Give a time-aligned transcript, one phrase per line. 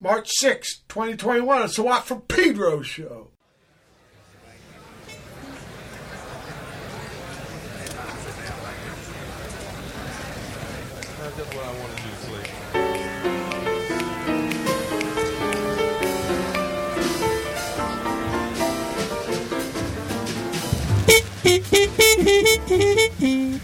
[0.00, 1.62] March 6, 2021.
[1.62, 3.32] It's a Watt from Pedro show.
[11.20, 12.02] That's what I want to
[23.14, 23.54] do,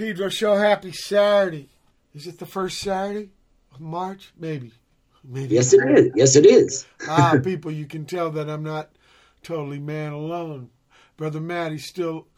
[0.00, 0.56] Pedro show.
[0.56, 1.68] Happy Saturday.
[2.14, 3.28] Is it the first Saturday
[3.70, 4.32] of March?
[4.34, 4.72] Maybe.
[5.22, 5.54] Maybe.
[5.54, 6.12] Yes, it is.
[6.14, 6.86] Yes, it is.
[7.06, 8.88] ah, people, you can tell that I'm not
[9.42, 10.70] totally man alone.
[11.18, 12.28] Brother Matt, he's still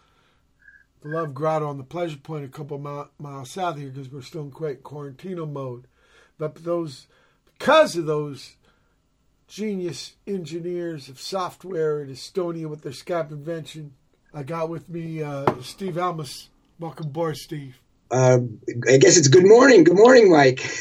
[1.02, 4.22] the Love Grotto on the Pleasure Point, a couple mile, miles south here, because we're
[4.22, 5.86] still in quite quarantino mode.
[6.38, 7.06] But those,
[7.56, 8.56] because of those
[9.46, 13.92] genius engineers of software at Estonia with their Skype invention,
[14.34, 16.48] I got with me uh, Steve Almaas.
[16.82, 17.78] Welcome aboard, Steve.
[18.10, 18.40] Uh,
[18.90, 19.84] I guess it's good morning.
[19.84, 20.68] Good morning, Mike.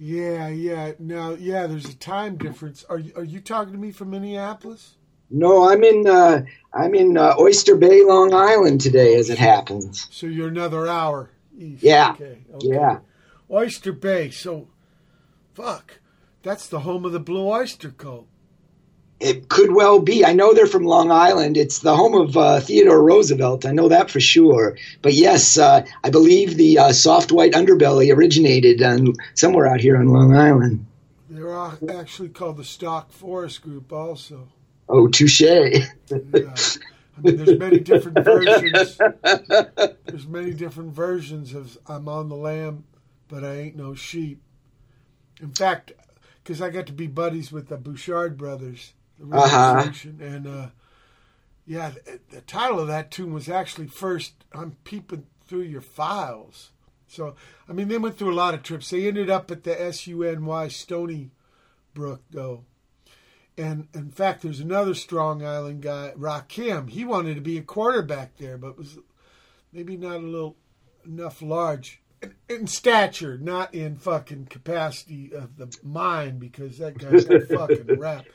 [0.00, 0.92] Yeah, yeah.
[1.00, 2.84] Now, yeah, there's a time difference.
[2.88, 4.94] Are you, are you talking to me from Minneapolis?
[5.28, 10.06] no, I'm in uh, I'm in uh, Oyster Bay, Long Island today, as it happens.
[10.12, 11.82] So you're another hour east.
[11.82, 12.38] Yeah, Okay.
[12.54, 12.66] okay.
[12.68, 12.98] Yeah.
[13.50, 14.30] Oyster Bay.
[14.30, 14.68] So,
[15.54, 15.98] fuck.
[16.44, 18.28] That's the home of the Blue Oyster Cult.
[19.20, 20.24] It could well be.
[20.24, 21.56] I know they're from Long Island.
[21.56, 23.66] It's the home of uh, Theodore Roosevelt.
[23.66, 24.76] I know that for sure.
[25.02, 29.96] But yes, uh, I believe the uh, soft white underbelly originated on, somewhere out here
[29.96, 30.86] on Long Island.
[31.28, 31.52] They're
[31.90, 34.48] actually called the Stalk-Forrest Group, also.
[34.88, 35.40] Oh, touche.
[35.40, 35.84] Yeah.
[36.10, 38.96] I mean, there's many different versions.
[38.96, 42.84] There's many different versions of I'm on the lamb,
[43.26, 44.40] but I ain't no sheep.
[45.40, 45.92] In fact,
[46.42, 49.90] because I got to be buddies with the Bouchard brothers, the Uh-huh.
[50.20, 50.66] and uh,
[51.66, 54.32] yeah, the, the title of that tune was actually first.
[54.52, 56.70] I'm peeping through your files.
[57.06, 57.34] So
[57.68, 58.90] I mean, they went through a lot of trips.
[58.90, 61.30] They ended up at the S U N Y Stony
[61.94, 62.64] Brook, though.
[63.56, 66.88] And in fact, there's another Strong Island guy, Rakim.
[66.90, 68.98] He wanted to be a quarterback there, but was
[69.72, 70.56] maybe not a little
[71.04, 77.24] enough large in, in stature, not in fucking capacity of the mind, because that guy's
[77.24, 78.26] got fucking rap.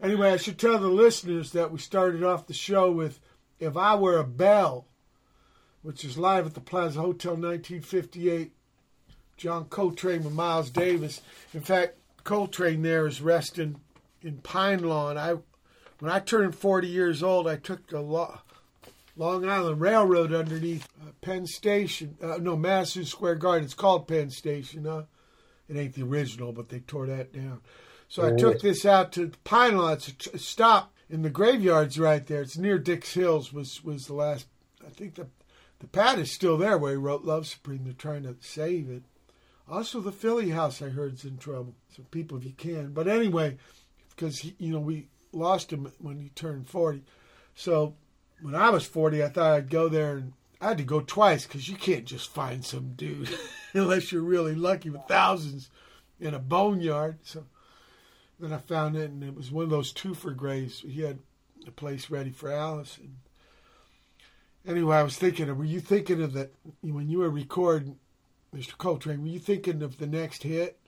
[0.00, 3.20] Anyway, I should tell the listeners that we started off the show with
[3.58, 4.86] "If I Were a Bell,"
[5.82, 8.52] which is live at the Plaza Hotel, 1958.
[9.38, 11.22] John Coltrane with Miles Davis.
[11.54, 13.80] In fact, Coltrane there is resting
[14.20, 15.16] in Pine Lawn.
[15.16, 15.36] I
[16.00, 18.38] when I turned 40 years old, I took the Lo-
[19.16, 22.16] Long Island Railroad underneath uh, Penn Station.
[22.22, 23.64] Uh, no, Madison Square Garden.
[23.64, 24.84] It's called Penn Station.
[24.84, 25.04] Huh?
[25.68, 27.60] It ain't the original, but they tore that down.
[28.08, 32.42] So I took this out to Pine tr- stop in the graveyards right there.
[32.42, 33.52] It's near Dix Hills.
[33.52, 34.46] Was was the last.
[34.84, 35.28] I think the
[35.80, 37.84] the pad is still there where he wrote Love Supreme.
[37.84, 39.02] They're trying to save it.
[39.70, 41.74] Also, the Philly house I heard is in trouble.
[41.94, 42.92] So people, if you can.
[42.92, 43.58] But anyway,
[44.10, 47.04] because he, you know we lost him when he turned forty.
[47.54, 47.94] So
[48.40, 51.46] when I was 40, I thought I'd go there and I had to go twice
[51.46, 53.36] because you can't just find some dude
[53.74, 55.70] unless you're really lucky with thousands
[56.20, 57.18] in a boneyard.
[57.22, 57.44] So
[58.40, 60.80] then I found it, and it was one of those twofer graves.
[60.80, 61.18] He had
[61.66, 62.98] a place ready for Alice.
[62.98, 63.16] And
[64.66, 66.52] anyway, I was thinking, were you thinking of that
[66.82, 67.98] when you were recording,
[68.54, 68.76] Mr.
[68.78, 69.22] Coltrane?
[69.22, 70.78] Were you thinking of the next hit?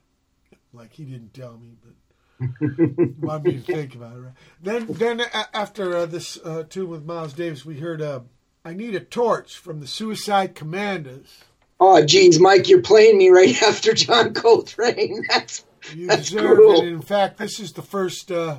[0.73, 1.95] Like he didn't tell me, but
[3.21, 4.21] wanted me to think about it.
[4.21, 4.33] Right?
[4.62, 8.21] Then, then a- after uh, this uh, tune with Miles Davis, we heard uh,
[8.64, 11.45] "I Need a Torch" from the Suicide Commandos.
[11.80, 15.25] Oh, geez, Mike, you're playing me right after John Coltrane.
[15.28, 16.84] That's You That's deserve it.
[16.84, 18.58] In fact, this is the first uh,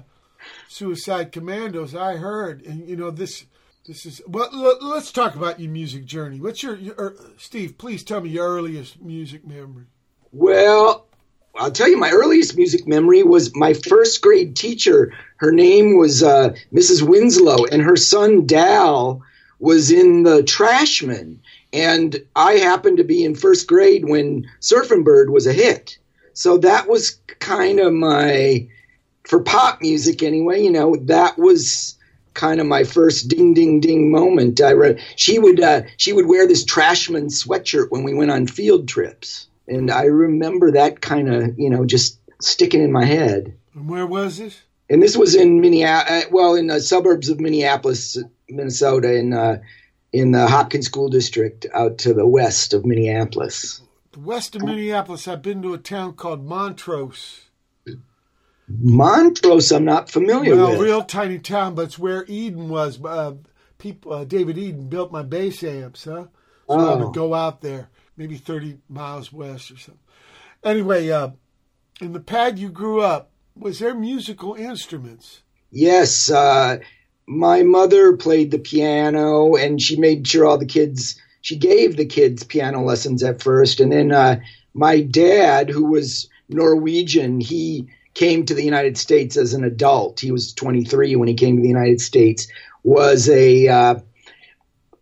[0.68, 3.46] Suicide Commandos I heard, and you know this.
[3.88, 4.50] This is well.
[4.52, 6.40] Let, let's talk about your music journey.
[6.40, 7.78] What's your, your er, Steve?
[7.78, 9.86] Please tell me your earliest music memory.
[10.32, 11.08] Well,
[11.56, 15.14] I'll tell you, my earliest music memory was my first grade teacher.
[15.38, 17.02] Her name was uh, Mrs.
[17.02, 19.22] Winslow, and her son Dal
[19.60, 21.40] was in the Trashmen.
[21.74, 25.98] And I happened to be in first grade when Surfing Bird was a hit.
[26.34, 28.68] So that was kind of my,
[29.24, 31.98] for pop music anyway, you know, that was
[32.34, 34.62] kind of my first ding ding ding moment.
[34.62, 38.48] I read she would uh, she would wear this Trashman sweatshirt when we went on
[38.48, 43.54] field trips, and I remember that kind of you know just sticking in my head.
[43.74, 44.62] And where was this?
[44.90, 48.18] And this was in Minneapolis, well, in the suburbs of Minneapolis,
[48.50, 49.60] Minnesota, in uh,
[50.12, 53.82] in the Hopkins School District, out to the west of Minneapolis.
[54.18, 55.28] West of Minneapolis.
[55.28, 57.50] I've been to a town called Montrose.
[58.68, 60.80] Montrose, I'm not familiar Well, with.
[60.80, 63.04] A real tiny town, but it's where Eden was.
[63.04, 63.36] Uh,
[63.78, 66.26] people, uh, David Eden built my bass amps, huh?
[66.68, 66.98] So I Oh.
[66.98, 70.00] would go out there, maybe thirty miles west or something.
[70.64, 71.32] Anyway, uh,
[72.00, 75.42] in the pad you grew up, was there musical instruments?
[75.72, 76.80] Yes, uh,
[77.28, 81.20] my mother played the piano, and she made sure all the kids.
[81.42, 84.40] She gave the kids piano lessons at first, and then uh,
[84.74, 90.20] my dad, who was Norwegian, he came to the United States as an adult.
[90.20, 92.48] He was 23 when he came to the United States.
[92.84, 93.96] Was a uh,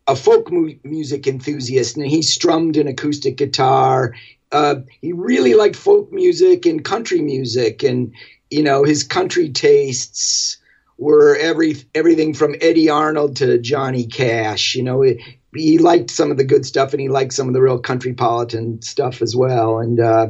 [0.07, 4.13] a folk mu- music enthusiast, and he strummed an acoustic guitar.
[4.51, 8.13] Uh, he really liked folk music and country music, and
[8.49, 10.57] you know his country tastes
[10.97, 14.75] were every everything from Eddy Arnold to Johnny Cash.
[14.75, 15.05] You know,
[15.53, 18.13] he, liked some of the good stuff, and he liked some of the real country
[18.13, 19.79] politan stuff as well.
[19.79, 20.27] And uh,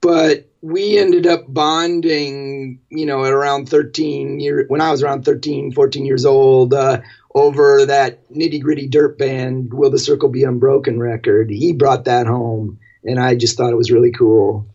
[0.00, 5.24] but we ended up bonding, you know, at around 13 year when I was around
[5.24, 7.00] 13, 14 years old, uh,
[7.34, 11.50] over that nitty gritty dirt band, Will the Circle Be Unbroken record.
[11.50, 14.66] He brought that home, and I just thought it was really cool.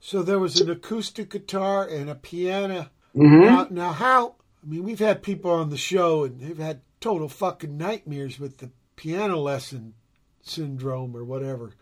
[0.00, 2.90] So there was an acoustic guitar and a piano.
[3.14, 4.34] hmm Now, now, how?
[4.62, 8.58] I mean, we've had people on the show and they've had total fucking nightmares with
[8.58, 9.94] the piano lesson
[10.42, 11.72] syndrome or whatever.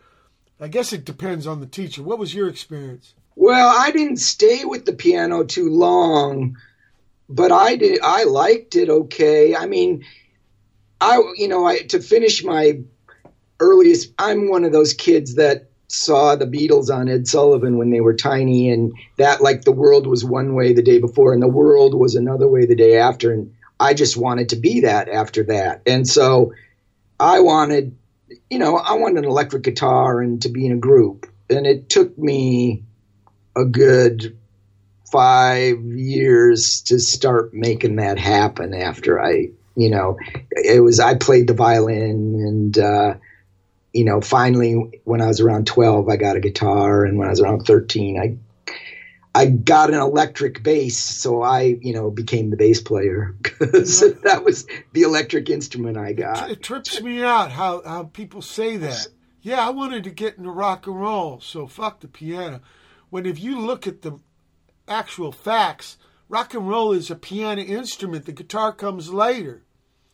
[0.59, 2.03] I guess it depends on the teacher.
[2.03, 3.15] What was your experience?
[3.35, 6.57] Well, I didn't stay with the piano too long,
[7.27, 7.99] but I did.
[8.03, 9.55] I liked it okay.
[9.55, 10.05] I mean,
[11.01, 12.81] I you know, I to finish my
[13.59, 14.13] earliest.
[14.19, 18.15] I'm one of those kids that saw the Beatles on Ed Sullivan when they were
[18.15, 21.95] tiny, and that like the world was one way the day before, and the world
[21.95, 25.81] was another way the day after, and I just wanted to be that after that,
[25.87, 26.53] and so
[27.19, 27.97] I wanted,
[28.49, 31.89] you know, I wanted an electric guitar and to be in a group, and it
[31.89, 32.83] took me
[33.55, 34.37] a good
[35.11, 40.17] five years to start making that happen after I, you know,
[40.51, 43.15] it was, I played the violin and, uh,
[43.93, 44.73] you know, finally
[45.05, 47.05] when I was around 12, I got a guitar.
[47.05, 48.37] And when I was around 13, I,
[49.37, 50.97] I got an electric bass.
[50.97, 56.13] So I, you know, became the bass player because that was the electric instrument I
[56.13, 56.49] got.
[56.49, 59.09] It trips me out how, how people say that.
[59.43, 62.61] Yeah, I wanted to get into rock and roll, so fuck the piano.
[63.11, 64.17] When if you look at the
[64.87, 65.97] actual facts,
[66.27, 68.25] rock and roll is a piano instrument.
[68.25, 69.61] The guitar comes later.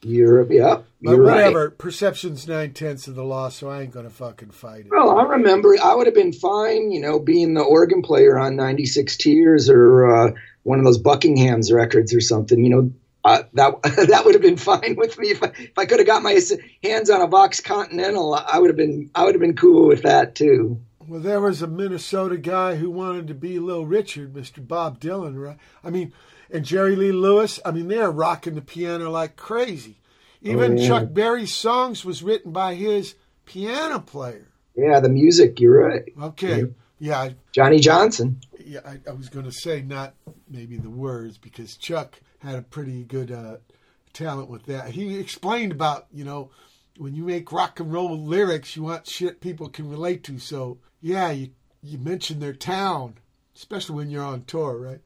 [0.04, 1.36] You're, yeah, But you're right.
[1.36, 4.92] whatever, perception's nine tenths of the law, so I ain't gonna fucking fight it.
[4.92, 8.56] Well, I remember I would have been fine, you know, being the organ player on
[8.56, 10.32] 96 Tears or uh,
[10.63, 12.63] one of those Buckingham's records or something.
[12.63, 12.92] You know,
[13.24, 16.08] uh, that that would have been fine with me if I, if I could have
[16.08, 16.39] got my
[16.84, 18.34] hands on a Vox Continental.
[18.34, 20.80] I would have been I would have been cool with that too.
[21.08, 24.66] Well, there was a Minnesota guy who wanted to be Little Richard, Mr.
[24.66, 25.58] Bob Dylan, right?
[25.84, 26.13] I mean,
[26.54, 27.60] and Jerry Lee Lewis.
[27.66, 30.00] I mean, they're rocking the piano like crazy.
[30.42, 30.88] Even Oh, yeah.
[30.88, 34.48] Chuck Berry's songs was written by his piano player.
[34.76, 35.60] Yeah, the music.
[35.60, 36.66] You're right, Okay,
[37.00, 38.39] yeah, I, Johnny Johnson.
[38.66, 38.80] yeah.
[38.86, 40.13] I, I was going to say not
[40.50, 43.58] maybe the words because Chuck had a pretty good uh,
[44.13, 44.92] talent with that.
[44.92, 46.50] He explained about you know
[46.98, 50.39] when you make rock and roll lyrics, you want shit people can relate to.
[50.39, 51.50] So yeah, you
[51.84, 53.16] you mention their town,
[53.56, 55.02] especially when you're on tour, right?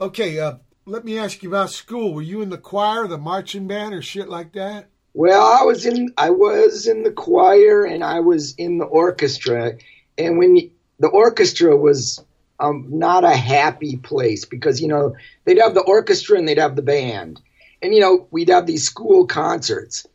[0.00, 0.54] Okay, uh,
[0.86, 2.14] let me ask you about school.
[2.14, 4.86] Were you in the choir, the marching band, or shit like that?
[5.12, 9.76] Well, I was in I was in the choir and I was in the orchestra,
[10.16, 10.70] and when you,
[11.00, 12.24] the orchestra was
[12.60, 16.76] um, not a happy place because you know they'd have the orchestra and they'd have
[16.76, 17.40] the band,
[17.82, 20.06] and you know we'd have these school concerts,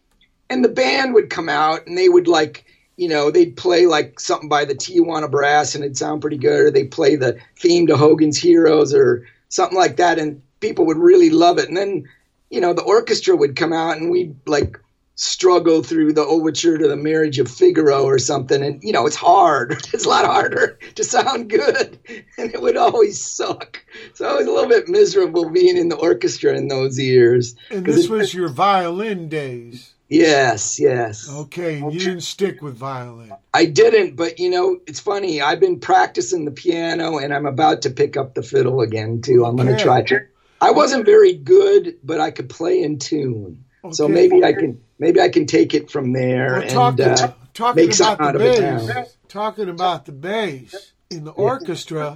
[0.50, 4.20] and the band would come out and they would like you know they'd play like
[4.20, 7.88] something by the Tijuana Brass and it'd sound pretty good, or they'd play the theme
[7.88, 12.08] to Hogan's Heroes or something like that, and people would really love it, and then
[12.50, 14.78] you know the orchestra would come out and we'd like
[15.16, 18.64] struggle through the overture to the marriage of Figaro or something.
[18.64, 19.74] And, you know, it's hard.
[19.94, 22.00] It's a lot harder to sound good.
[22.38, 23.84] And it would always suck.
[24.16, 27.56] So I was a little bit miserable being in the orchestra in those years.
[27.70, 29.94] And this it- was your violin days.
[30.10, 31.30] Yes, yes.
[31.32, 33.32] Okay, you didn't stick with violin.
[33.54, 35.42] I didn't, but, you know, it's funny.
[35.42, 39.46] I've been practicing the piano and I'm about to pick up the fiddle again, too.
[39.46, 40.22] I'm going to try try.
[40.62, 43.66] I wasn't very good, but I could play in tune.
[43.92, 47.34] So maybe I can maybe I can take it from there Well, and talking, uh,
[47.54, 49.06] talking make about something out the of it now.
[49.28, 52.16] talking about the bass in the orchestra,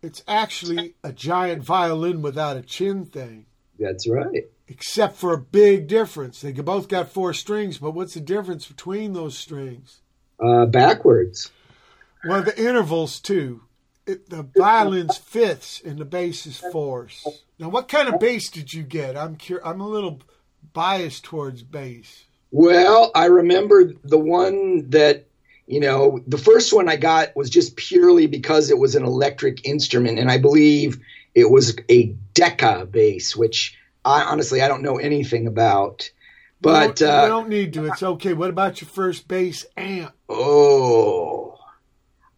[0.00, 3.46] it's actually a giant violin without a chin thing,
[3.78, 4.48] That's right.
[4.68, 6.40] except for a big difference.
[6.40, 10.00] They both got four strings, but what's the difference between those strings?
[10.38, 11.50] Uh, backwards.
[12.24, 13.62] Well, the intervals too.
[14.08, 17.26] It, the violin's fifths and the bass is fourths.
[17.58, 19.18] Now, what kind of bass did you get?
[19.18, 20.22] I'm cur- I'm a little
[20.72, 22.24] biased towards bass.
[22.50, 25.26] Well, I remember the one that
[25.66, 29.66] you know the first one I got was just purely because it was an electric
[29.66, 30.98] instrument, and I believe
[31.34, 36.10] it was a Decca bass, which I honestly I don't know anything about.
[36.62, 37.84] But you don't, you uh, don't need to.
[37.84, 38.32] It's okay.
[38.32, 40.14] What about your first bass amp?
[40.30, 41.58] Oh,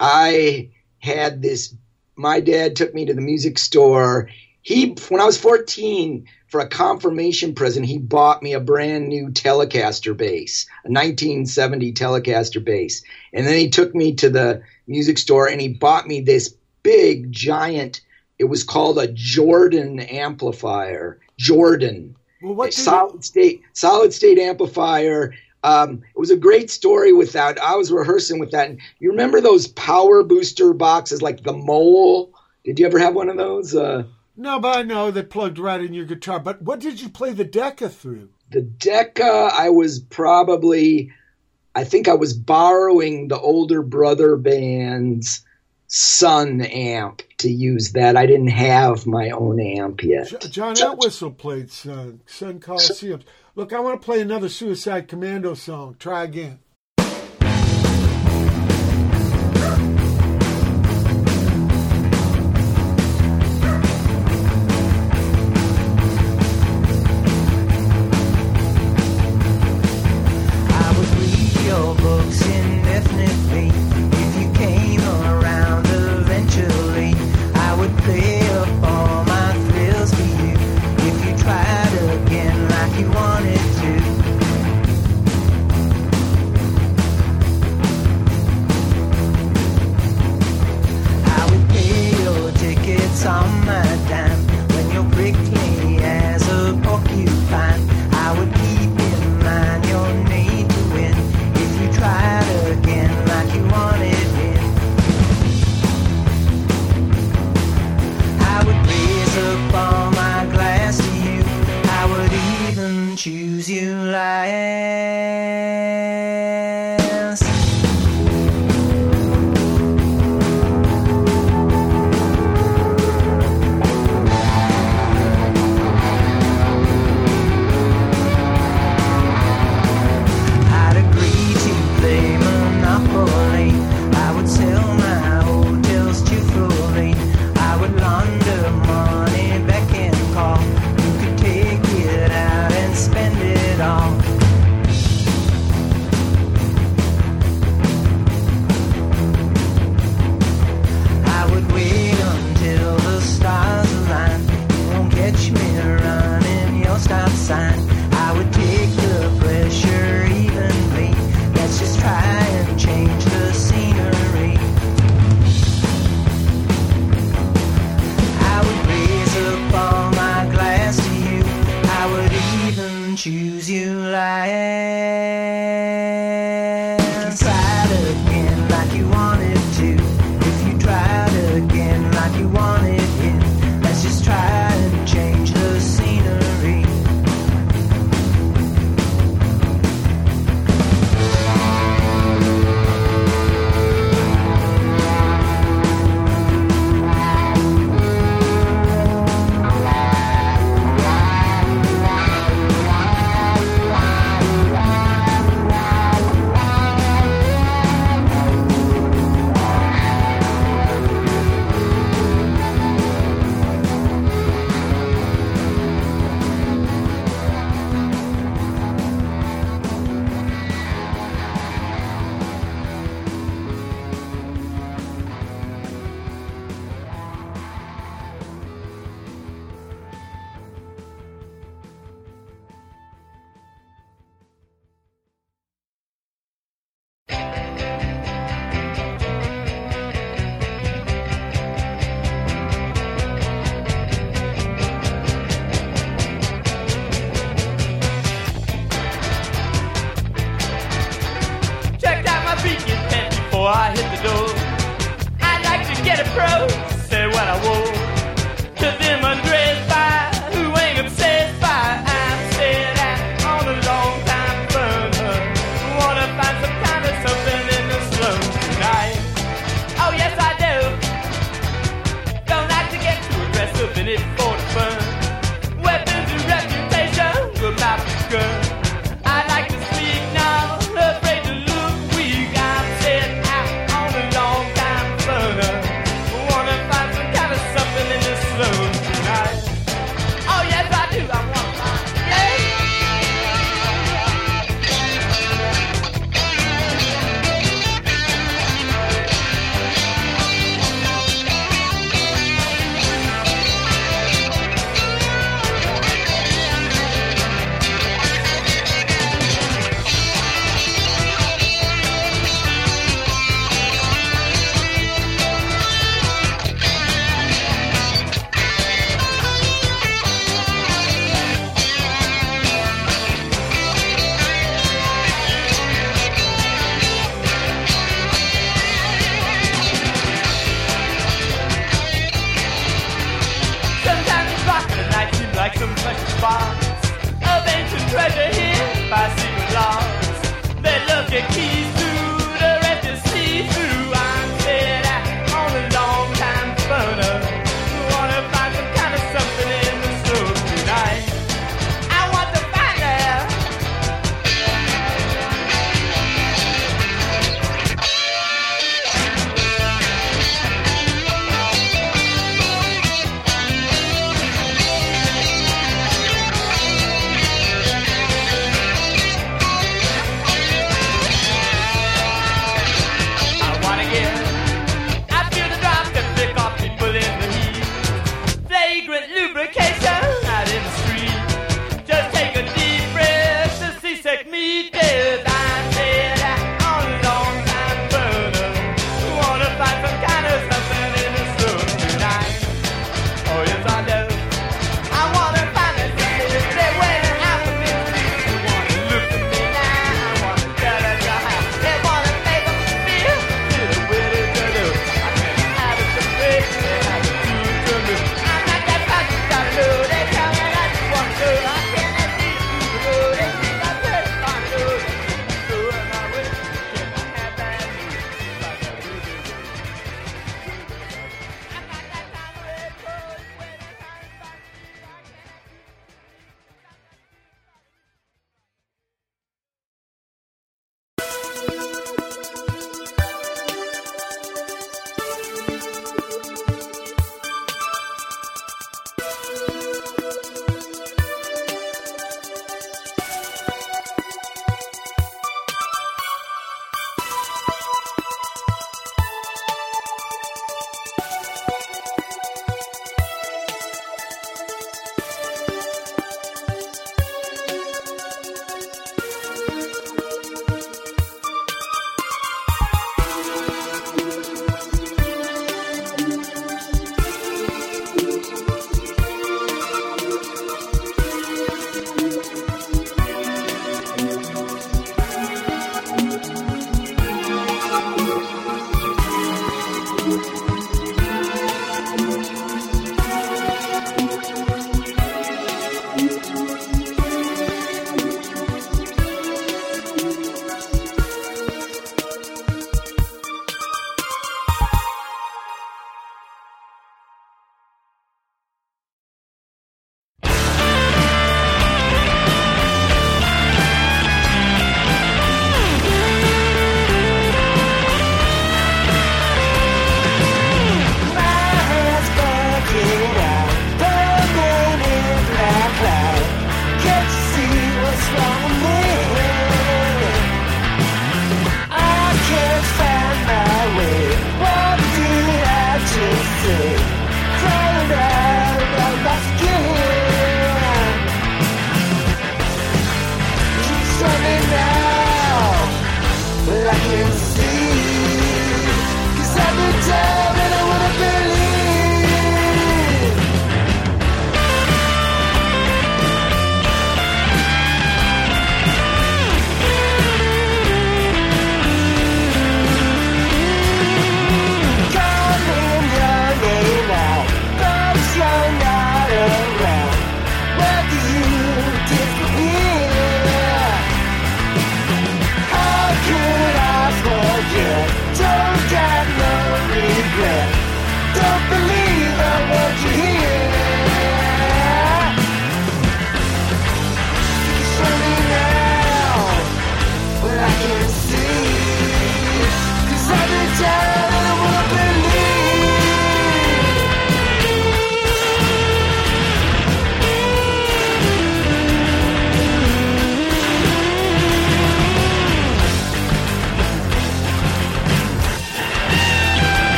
[0.00, 0.70] I
[1.00, 1.74] had this.
[2.16, 4.30] My dad took me to the music store.
[4.62, 9.28] He, when I was 14, for a confirmation present, he bought me a brand new
[9.28, 13.02] Telecaster bass, a 1970 Telecaster bass.
[13.32, 17.30] And then he took me to the music store and he bought me this big,
[17.30, 18.00] giant,
[18.38, 21.20] it was called a Jordan amplifier.
[21.38, 27.32] Jordan Well, what solid state solid state amplifier um, it was a great story with
[27.32, 31.52] that i was rehearsing with that and you remember those power booster boxes like the
[31.52, 32.32] mole
[32.64, 34.04] did you ever have one of those uh,
[34.36, 36.38] No, but I know they plugged right in your guitar.
[36.38, 38.28] But what did you play the Decca through?
[38.50, 41.12] the decca i was probably
[41.74, 45.44] i think i was borrowing the older brother band's
[45.92, 51.30] Sunn amp to use that i didn't have my own amp yet Jo- John Entwistle
[51.32, 53.22] played Sunn, Sunn Coliseum.
[53.56, 55.96] Look, I want to play another Suicide Commando song.
[55.98, 56.60] Try again.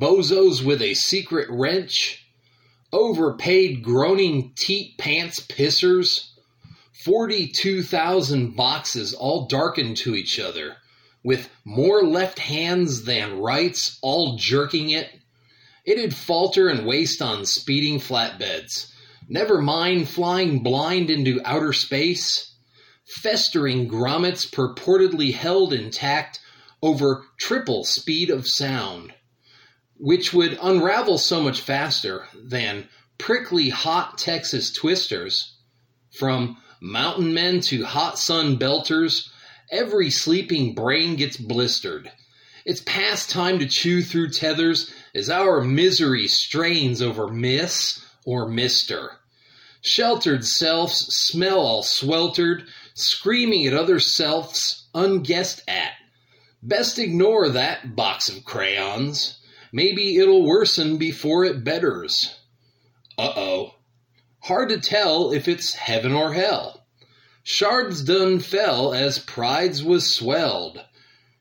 [0.00, 2.26] Bozos with a secret wrench,
[2.92, 6.30] overpaid groaning teat pants pissers,
[7.04, 10.76] 42,000 boxes all darkened to each other,
[11.22, 15.10] with more left hands than rights all jerking it.
[15.84, 18.90] It'd falter and waste on speeding flatbeds.
[19.28, 22.54] Never mind flying blind into outer space.
[23.06, 26.40] Festering grommets purportedly held intact
[26.82, 29.12] over triple speed of sound,
[30.00, 35.56] which would unravel so much faster than prickly hot Texas twisters.
[36.18, 39.28] From mountain men to hot sun belters,
[39.70, 42.10] every sleeping brain gets blistered.
[42.64, 49.12] It's past time to chew through tethers as our misery strains over Miss or Mister.
[49.82, 55.92] Sheltered selves smell all sweltered, screaming at other selves unguessed at.
[56.62, 59.39] Best ignore that box of crayons.
[59.72, 62.34] Maybe it'll worsen before it betters.
[63.16, 63.74] Uh oh.
[64.40, 66.86] Hard to tell if it's heaven or hell.
[67.42, 70.84] Shards done fell as prides was swelled.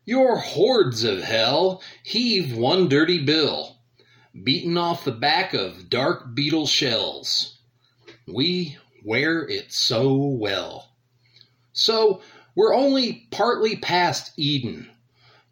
[0.05, 3.77] Your hordes of hell heave one dirty bill,
[4.43, 7.59] beaten off the back of dark beetle shells.
[8.27, 10.93] We wear it so well.
[11.73, 12.21] So
[12.55, 14.89] we're only partly past Eden.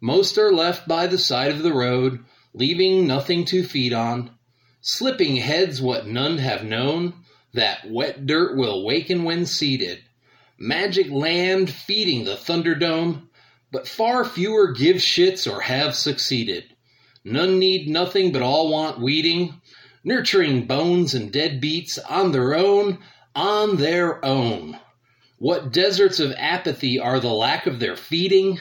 [0.00, 2.24] Most are left by the side of the road,
[2.58, 4.30] leaving nothing to feed on.
[4.80, 7.14] Slipping heads what none have known,
[7.54, 10.00] that wet dirt will waken when seeded.
[10.58, 13.28] Magic land feeding the Thunderdome,
[13.70, 16.64] but far fewer give shits or have succeeded.
[17.24, 19.60] None need nothing but all want weeding,
[20.02, 22.98] nurturing bones and dead beats on their own,
[23.36, 24.76] on their own.
[25.38, 28.58] What deserts of apathy are the lack of their feeding?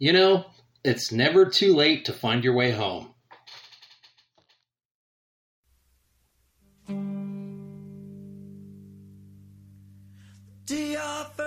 [0.00, 0.46] You know,
[0.82, 3.12] it's never too late to find your way home.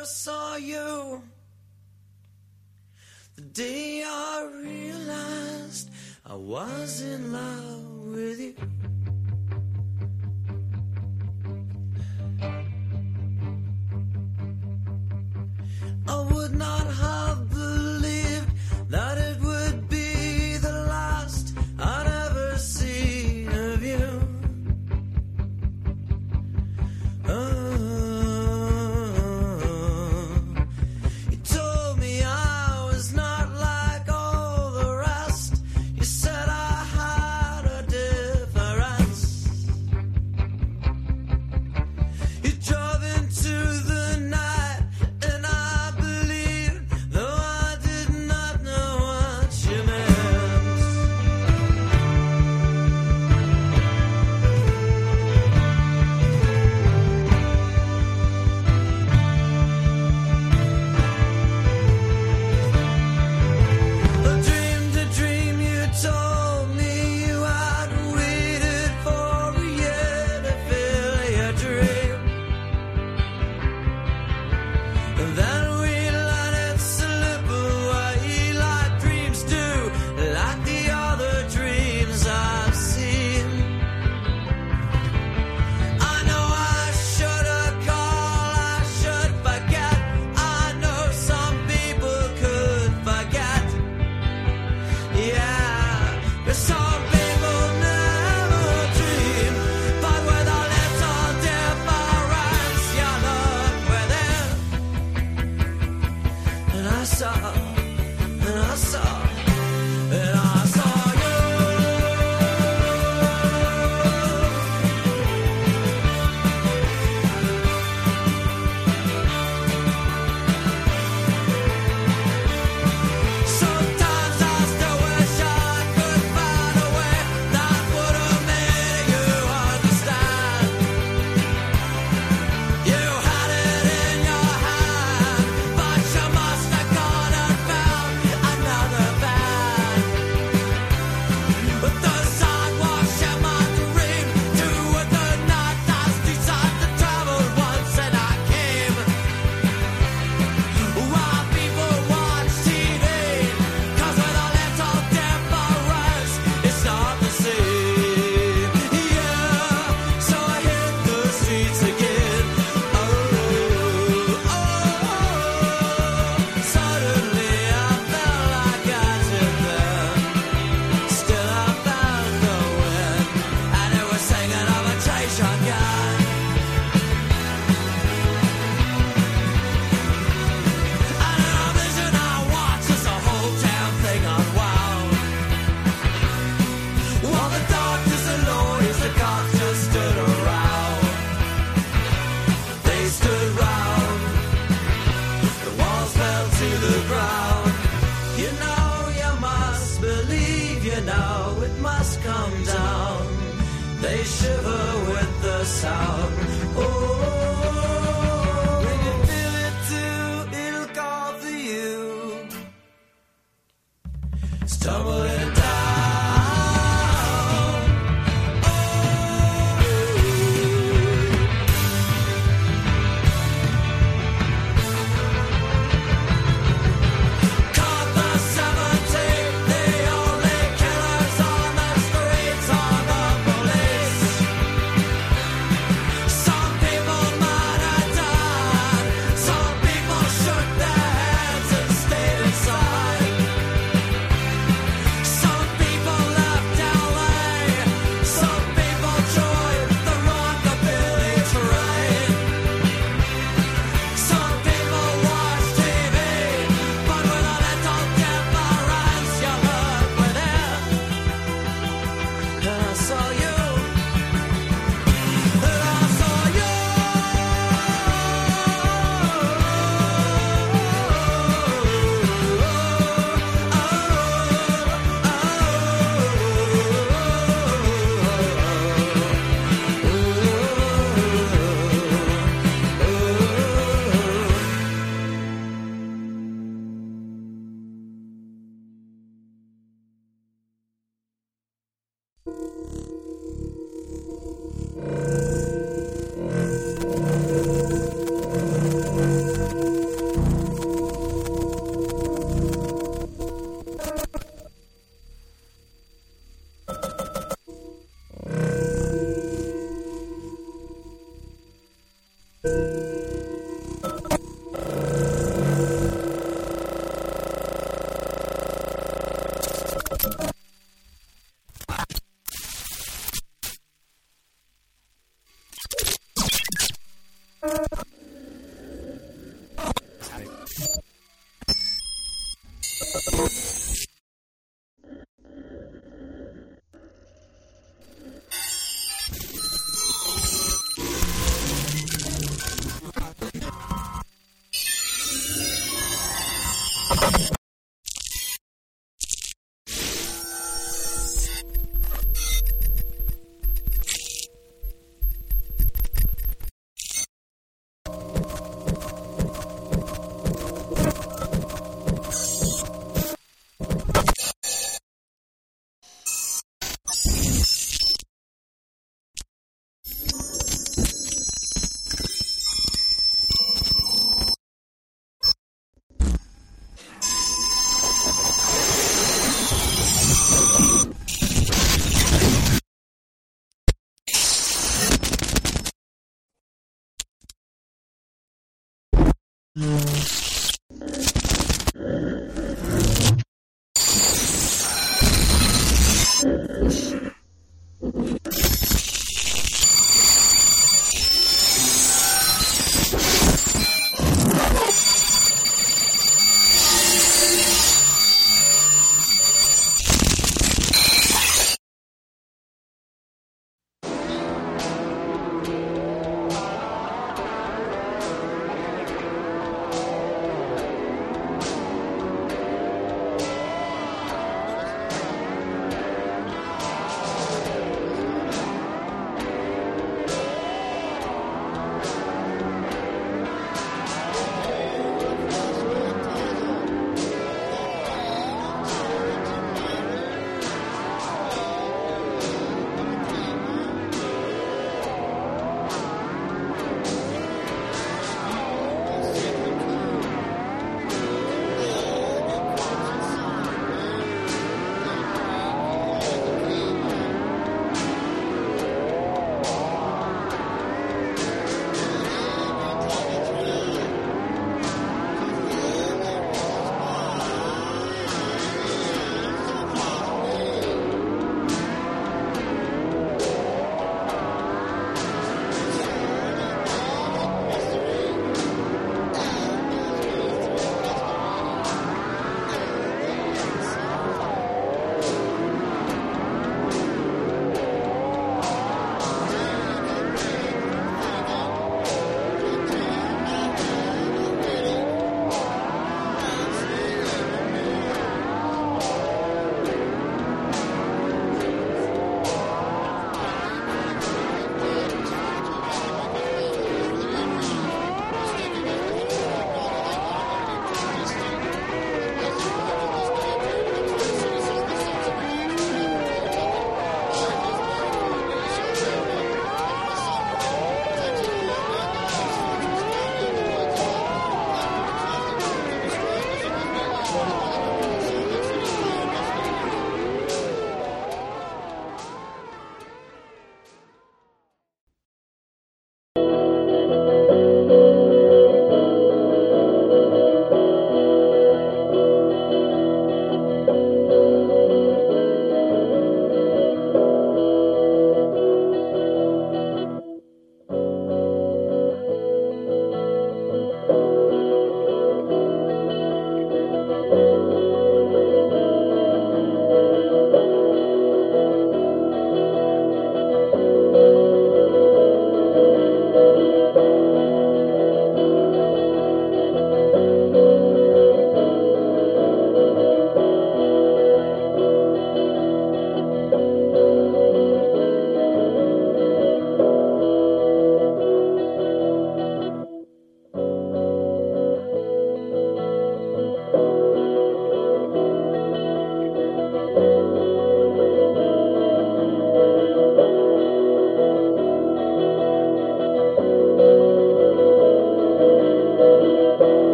[0.00, 1.22] First saw you,
[3.36, 5.90] the day I realized
[6.24, 7.84] I was in love
[8.14, 8.54] with you.
[16.08, 17.49] I would not have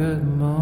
[0.00, 0.59] Good morning.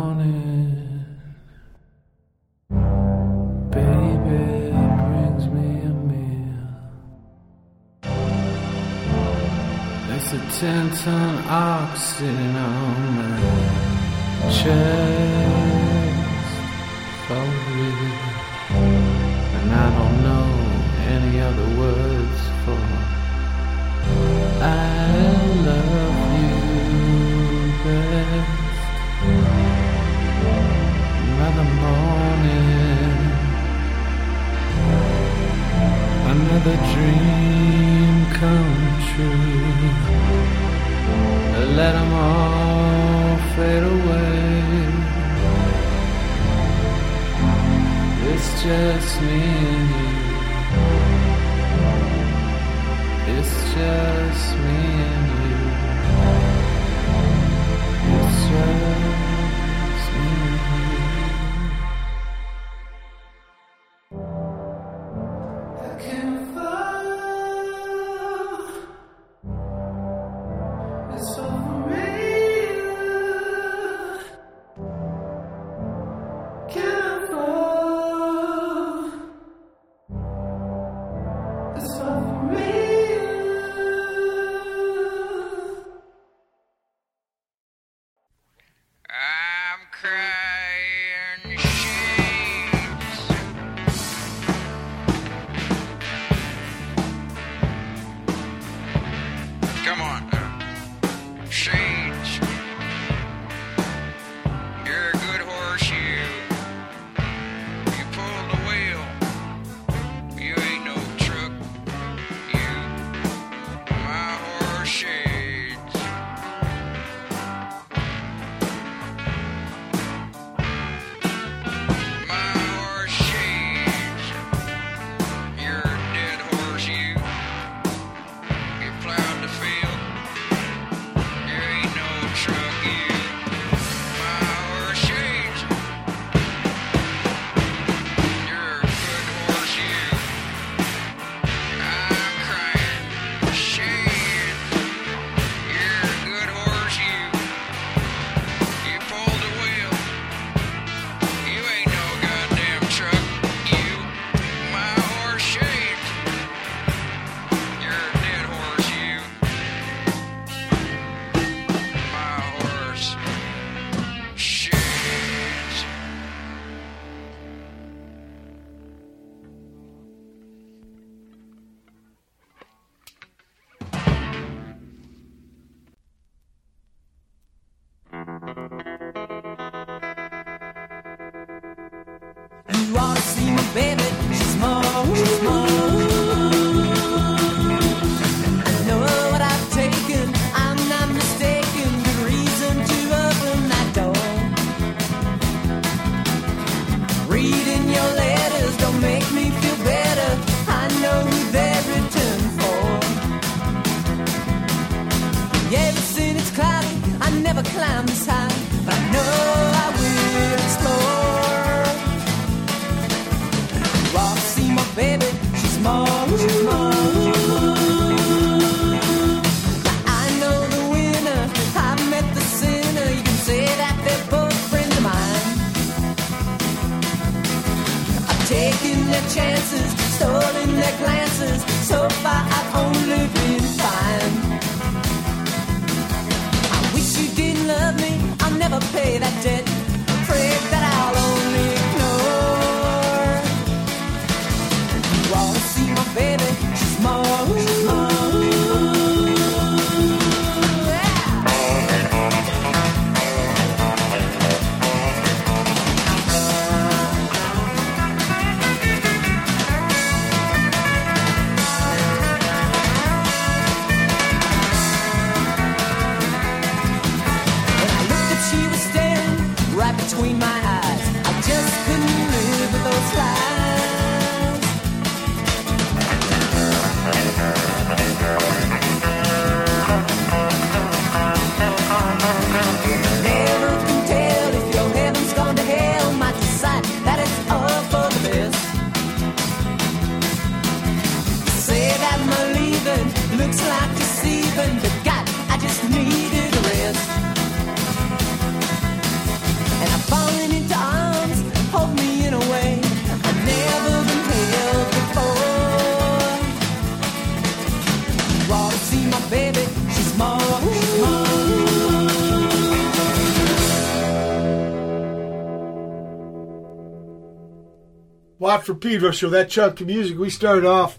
[318.49, 320.99] Watt from Pedro Show, that chunk of music, we started off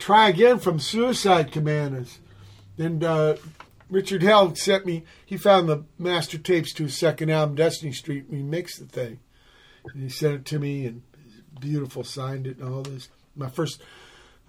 [0.00, 2.18] Try Again from Suicide Commandos.
[2.76, 3.36] And uh,
[3.88, 8.26] Richard Hell sent me, he found the master tapes to his second album, Destiny Street,
[8.28, 9.20] he mixed the thing.
[9.84, 11.02] And he sent it to me, and
[11.60, 13.08] beautiful, signed it and all this.
[13.36, 13.80] My first,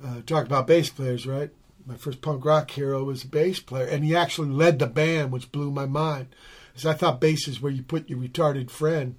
[0.03, 1.51] uh, talk about bass players, right?
[1.85, 5.31] My first punk rock hero was a bass player, and he actually led the band,
[5.31, 6.29] which blew my mind.
[6.73, 9.15] Because I thought bass is where you put your retarded friend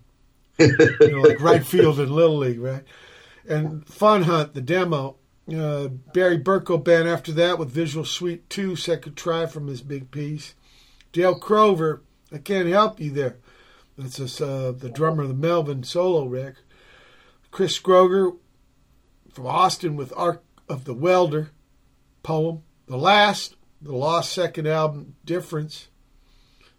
[0.58, 2.84] you know, like right field in Little League, right?
[3.48, 5.16] And Fun Hunt, the demo.
[5.52, 10.10] Uh, Barry Berko band after that with Visual Suite 2, second try from his big
[10.10, 10.54] piece.
[11.12, 12.02] Dale Crover,
[12.32, 13.36] I can't help you there.
[13.96, 16.64] That's just, uh, the drummer of the Melvin solo record.
[17.52, 18.36] Chris Scroger
[19.32, 21.52] from Austin with Arc of the Welder
[22.22, 22.62] poem.
[22.86, 25.88] The last, the lost second album, Difference.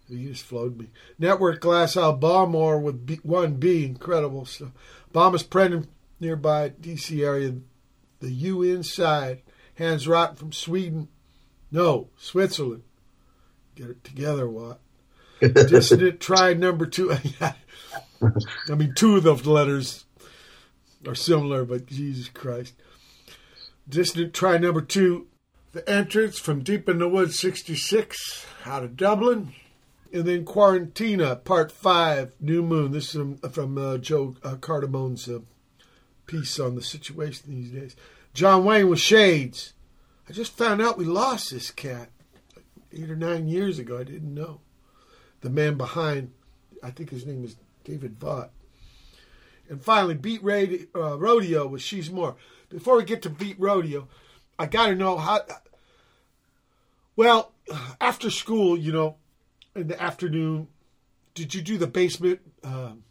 [0.08, 0.88] He just flowed me.
[1.18, 4.70] Network Glass Balmore with B, 1B, incredible stuff.
[5.12, 5.86] Bomis Prendin
[6.20, 7.56] nearby DC area.
[8.20, 9.42] The U inside.
[9.76, 11.08] Hans Rotten from Sweden.
[11.70, 12.82] No, Switzerland.
[13.74, 14.80] Get it together, Watt.
[15.40, 17.12] Dissonant try number two.
[17.42, 20.04] I mean, two of the letters
[21.06, 22.74] are similar, but Jesus Christ.
[23.88, 25.28] Dissonant try number two.
[25.72, 29.52] The entrance from Deep in the Woods 66 out of Dublin.
[30.12, 32.92] And then Quarentina, Part 5, New Moon.
[32.92, 35.40] This is from, from uh, Joe uh, Cardamone's uh,
[36.26, 37.96] piece on the situation these days.
[38.32, 39.74] Jon Wayne with Shades.
[40.28, 42.10] I just found out we lost this cat
[42.92, 43.98] eight or nine years ago.
[43.98, 44.60] I didn't know.
[45.40, 46.32] The man behind,
[46.82, 48.50] I think his name is David Vaught.
[49.68, 52.36] And finally, Beat Radio, uh, Rodeo with She's More.
[52.70, 54.08] Before we get to Beat Rodeo,
[54.58, 55.40] I got to know how.
[57.16, 57.52] Well,
[58.00, 59.16] after school, you know,
[59.78, 60.68] in the afternoon,
[61.34, 63.04] did you do the basement, um,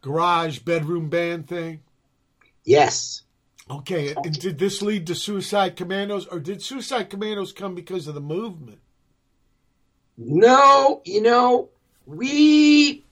[0.00, 1.80] garage, bedroom band thing?
[2.64, 3.22] Yes.
[3.70, 8.14] Okay, and did this lead to Suicide Commandos, or did Suicide Commandos come because of
[8.14, 8.80] the movement?
[10.16, 11.68] No, you know,
[12.06, 13.04] we.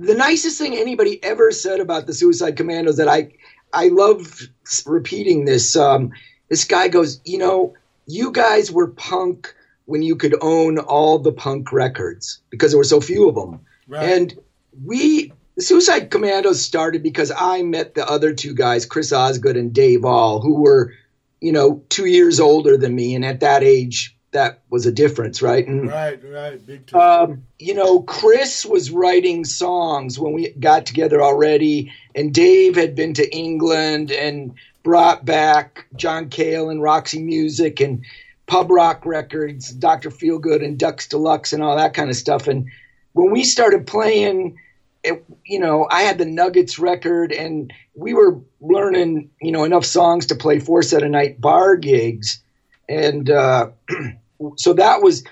[0.00, 3.32] The nicest thing anybody ever said about the Suicide Commandos that I,
[3.72, 4.40] I love
[4.86, 5.74] repeating this.
[5.74, 6.12] Um,
[6.48, 7.74] this guy goes, you know,
[8.06, 9.54] you guys were punk
[9.90, 13.60] when you could own all the punk records because there were so few of them.
[13.88, 14.08] Right.
[14.08, 14.38] And
[14.84, 20.04] we, Suicide Commandos started because I met the other two guys, Chris Osgood and Dave
[20.04, 20.94] Ahl, who were,
[21.40, 23.16] you know, two years older than me.
[23.16, 25.66] And at that age, that was a difference, right?
[25.66, 27.00] And, Right, right, big time.
[27.00, 32.94] um, you know, Chris was writing songs when we got together already, and Dave had
[32.94, 34.52] been to England and
[34.84, 38.04] brought back John Cale and Roxy Music and
[38.50, 40.10] pub rock records, Dr.
[40.10, 42.48] Feelgood and Ducks Deluxe and all that kind of stuff.
[42.48, 42.68] And
[43.12, 44.58] when we started playing,
[45.04, 49.84] it, you know, I had the Nuggets record, and we were learning, you know, enough
[49.84, 52.42] songs to play four set a night bar gigs,
[52.88, 53.70] and uh,
[54.56, 55.22] so that was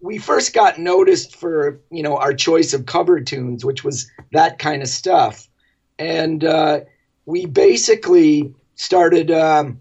[0.00, 4.58] we first got noticed for you know our choice of cover tunes, which was that
[4.58, 5.48] kind of stuff,
[5.98, 6.80] and uh,
[7.24, 9.80] we basically started um,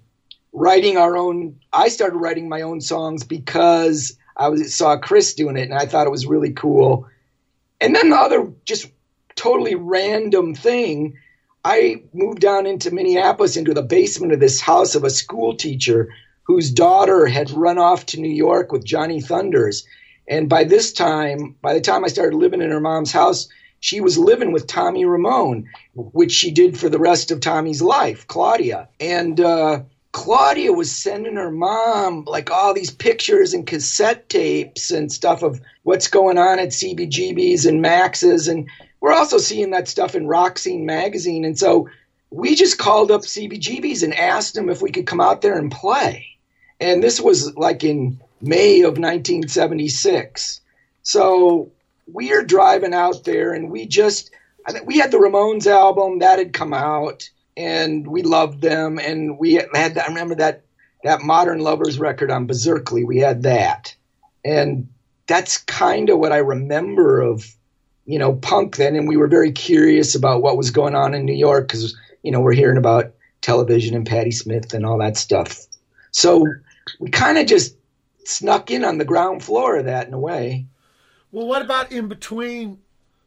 [0.54, 1.60] writing our own.
[1.74, 5.86] I started writing my own songs because I was saw Chris doing it, and I
[5.86, 7.08] thought it was really cool.
[7.82, 8.89] And then the other just
[9.36, 11.18] totally random thing,
[11.66, 16.10] I moved down into Minneapolis into the basement of this house of a school teacher
[16.43, 19.86] whose daughter had run off to New York with Johnny Thunders.
[20.28, 23.47] And by this time, by the time I started living in her mom's house,
[23.80, 28.28] she was living with Tommy Ramone, which she did for the rest of Tommy's life,
[28.28, 28.88] Claudia.
[28.99, 29.82] And uh,
[30.14, 35.59] Claudia was sending her mom like all these pictures and cassette tapes and stuff of
[35.82, 38.47] what's going on at CBGB's and Max's.
[38.47, 38.70] And
[39.01, 41.43] we're also seeing that stuff in Rock Scene magazine.
[41.43, 41.89] And so
[42.30, 45.72] we just called up CBGB's and asked them if we could come out there and
[45.72, 46.28] play.
[46.80, 50.61] And this was like in May of 1976.
[51.01, 51.72] So
[52.11, 54.30] we are driving out there and we just,
[54.68, 58.99] I think we had the Ramones album that had come out and we loved them.
[58.99, 60.64] And we had, I remember that,
[61.04, 63.06] that Modern Lovers record on Beserkley.
[63.06, 63.95] We had that.
[64.45, 64.89] And
[65.28, 67.45] that's kind of what I remember of,
[68.06, 68.95] you know, punk then.
[68.95, 72.32] And we were very curious about what was going on in New York because, you
[72.32, 75.60] know, we're hearing about television and Patti Smith and all that stuff.
[76.12, 76.45] So
[76.99, 77.76] we kind of just
[78.26, 80.66] snuck in on the ground floor of that in a way.
[81.32, 82.80] Well, what about in between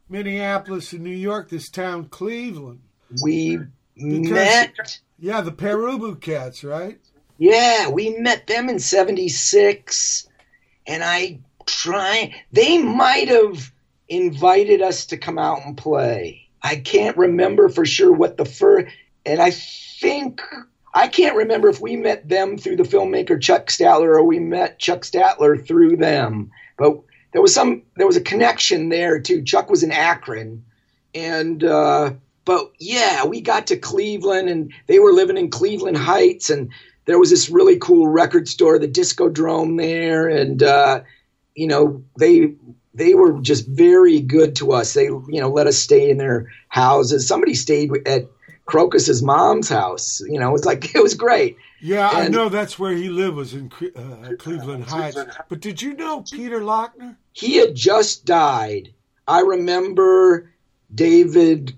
[0.09, 2.81] Minneapolis and New York, this town, Cleveland?
[3.21, 3.59] We
[3.97, 6.99] Because- met, Yeah, the Pere Ubu Cats, right?
[7.37, 10.27] yeah, we met them in 76.
[10.87, 13.71] And I try, they might have
[14.07, 16.47] invited us to come out and play.
[16.61, 18.87] I can't remember for sure what the first,
[19.25, 20.41] and I think
[20.93, 24.79] I can't remember if we met them through the filmmaker Chuck Statler or we met
[24.79, 26.51] Chuck Statler through them.
[26.77, 26.99] But
[27.33, 29.43] there was some there was a connection there too.
[29.43, 30.65] Chuck was in Akron,
[31.13, 32.13] and uh,
[32.47, 36.71] but yeah, we got to Cleveland, and they were living in Cleveland Heights, and
[37.03, 41.01] there was this really cool record store, the Discodrome there, and uh,
[41.55, 42.53] you know they
[42.93, 44.93] they were just very good to us.
[44.93, 47.27] They you know let us stay in their houses.
[47.27, 48.29] Somebody stayed at
[48.65, 50.21] Crocus's mom's house.
[50.21, 51.57] You know, it was like it was great.
[51.81, 55.19] Yeah, I know that's where he lived was in uh, Cleveland Heights.
[55.49, 57.17] But did you know Peter Laughner?
[57.33, 58.93] he had just died.
[59.27, 60.53] I remember
[60.95, 61.77] David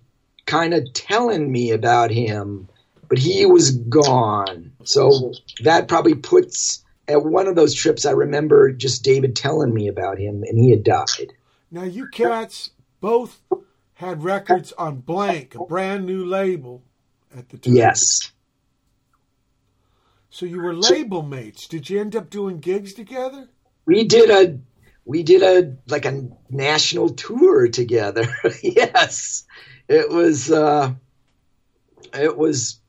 [0.50, 2.68] kind of telling me about him,
[3.08, 4.72] but he was gone.
[4.84, 5.32] So
[5.64, 8.06] that probably puts at one of those trips.
[8.06, 11.34] I remember just David telling me about him, and he had died.
[11.72, 13.42] Now you cats both
[13.94, 16.84] had records on Blank, a brand new label
[17.38, 17.76] at the time.
[17.76, 18.32] Yes,
[20.32, 21.68] So you were label mates.
[21.68, 23.50] Did you end up doing gigs together?
[23.86, 24.60] we did a
[25.06, 28.28] we did a like a national tour together.
[28.64, 29.46] yes,
[29.90, 30.94] it was uh,
[32.14, 32.80] it was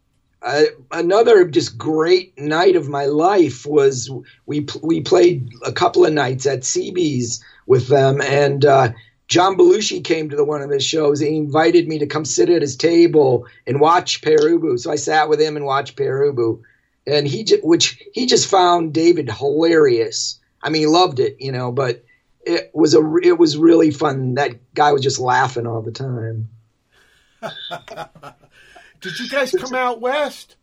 [0.43, 3.67] uh, another just great night of my life.
[3.67, 4.11] Was
[4.47, 8.91] we we played a couple of nights at CB's with them, and uh,
[9.29, 11.21] John Belushi came to the one of his shows.
[11.21, 14.79] He invited me to come sit at his table and watch Pere Ubu.
[14.79, 16.61] So I sat with him and watched Pere Ubu,
[17.07, 20.39] and he ju- which he just found David hilarious.
[20.63, 22.05] I mean, he loved it, you know, but
[22.43, 24.35] it was a it was really fun.
[24.35, 26.51] That guy was just laughing all the time.
[29.01, 30.57] Did you guys come out west?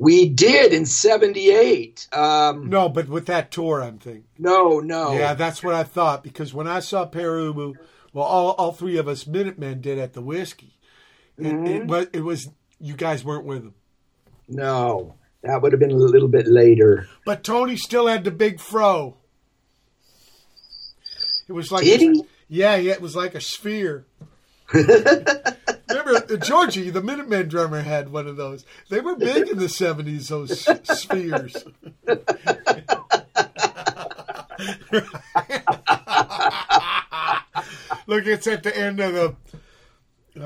[0.00, 2.06] We did in '78.
[2.12, 4.24] Um, No, but with that tour, I'm thinking.
[4.38, 5.12] no, no.
[5.18, 7.74] Yeah, that's what I thought because when I saw Pere Ubu,
[8.12, 10.78] well, all, all three of us Minutemen did at the whiskey,
[11.36, 12.48] and it was it was
[12.78, 13.74] you guys weren't with them,
[14.46, 15.14] no.
[15.42, 17.08] That would have been a little bit later.
[17.24, 19.16] but Tony still had the big fro.
[21.48, 22.24] It was like Did he?
[22.48, 24.04] yeah, yeah, it was like a sphere.
[24.72, 28.66] Remember, Georgie, the Minutemen drummer, had one of those.
[28.90, 30.28] They were big in the '70s.
[30.28, 30.60] Those
[30.98, 31.64] spheres.
[38.06, 39.36] Look, it's at the end of the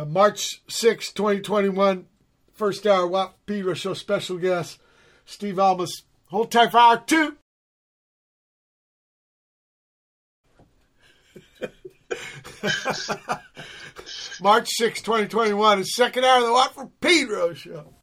[0.02, 2.06] uh, March 6, 2021,
[2.52, 4.78] first hour Wap Pedro Show special guest,
[5.24, 6.02] Steve Almaas.
[6.26, 7.36] Hold tight for hour two.
[14.40, 17.94] March 6, 2021, is second hour of the Watt from Pedro show.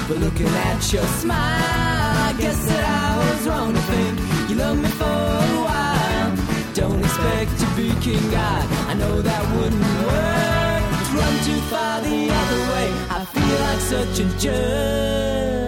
[0.08, 4.80] but looking at your smile, I guess that I was wrong to think you loved
[4.80, 6.36] me for a while.
[6.72, 10.82] Don't expect to be king God, I know that wouldn't work.
[11.06, 15.67] To run too far the other way, I feel like such a jerk.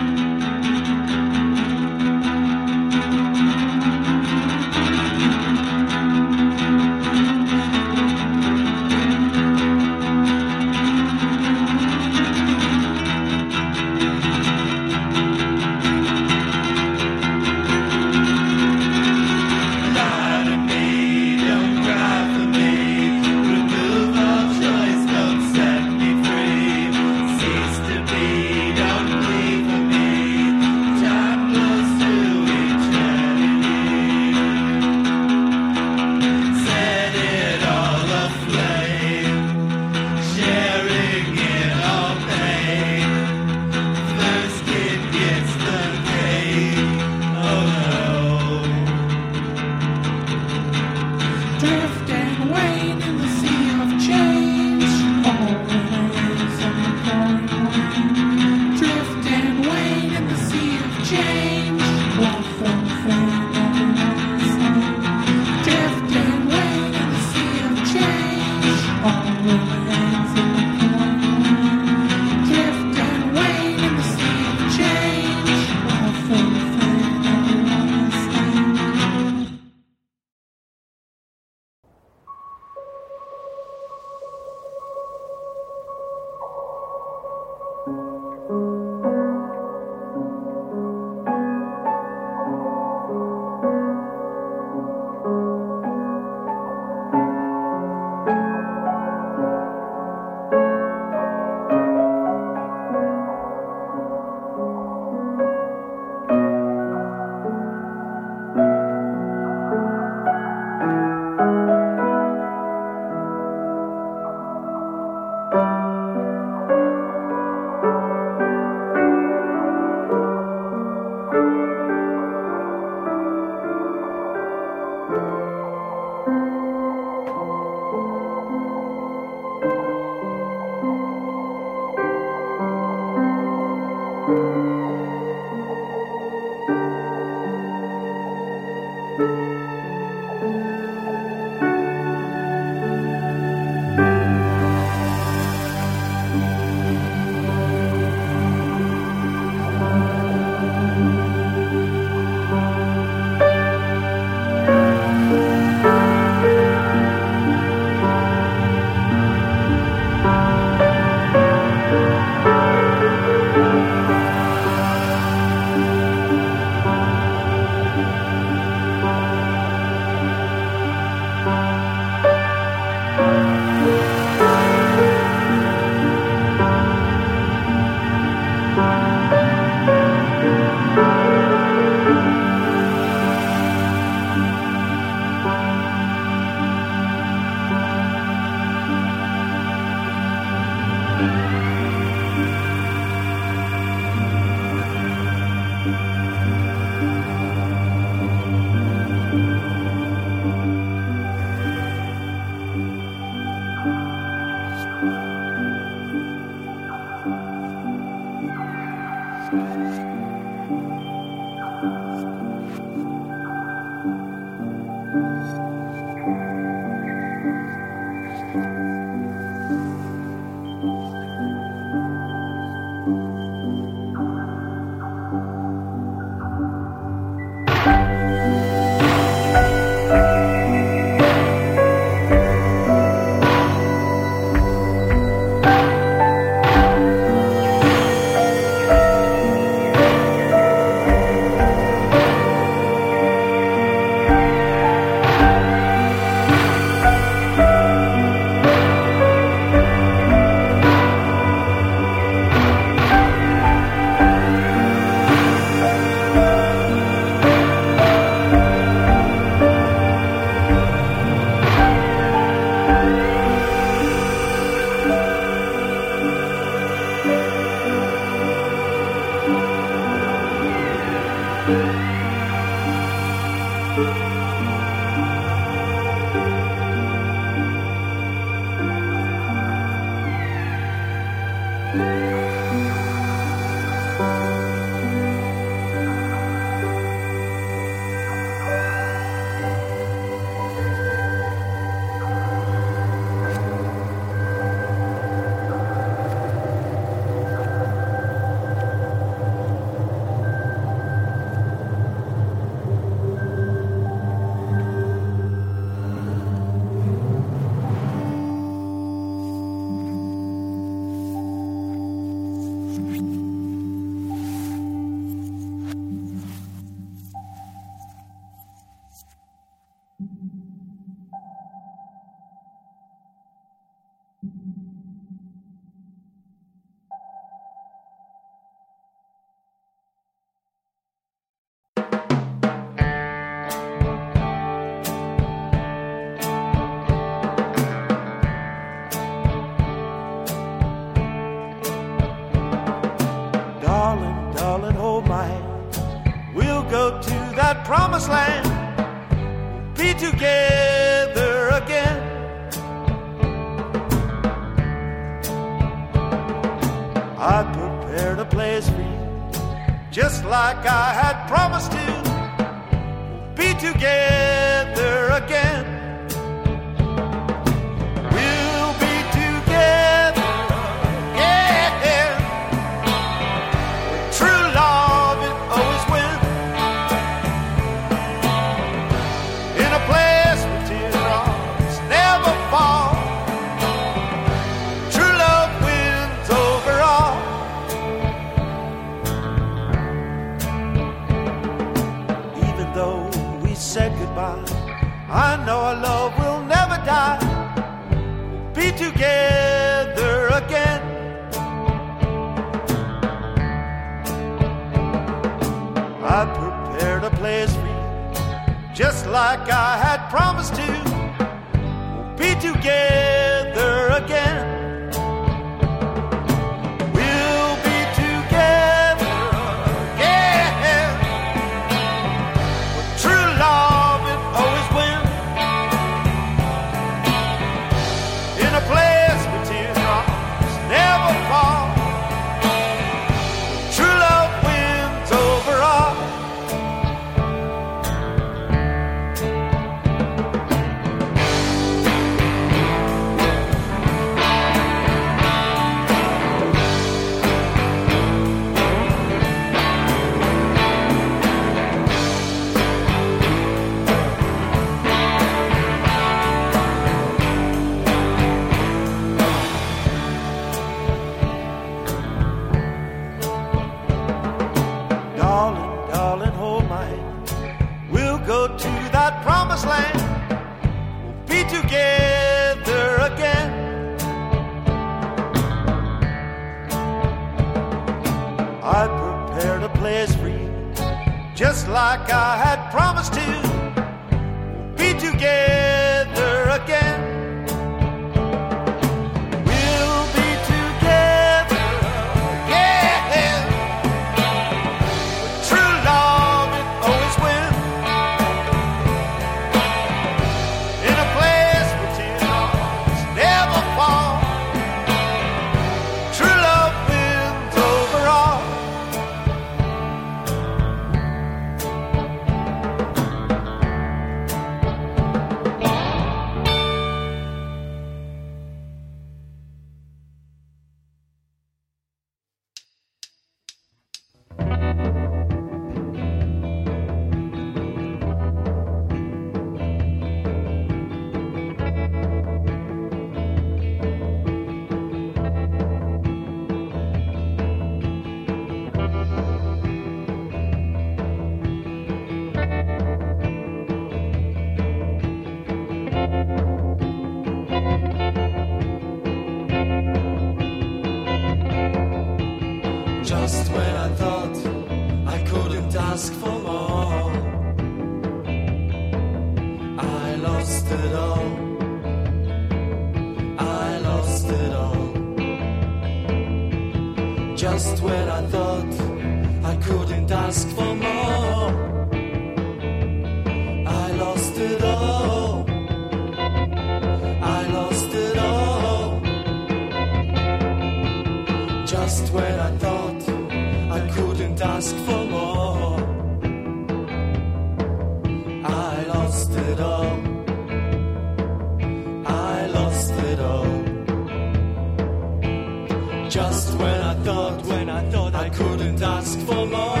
[596.31, 600.00] Just when I thought, when I thought I couldn't ask for more.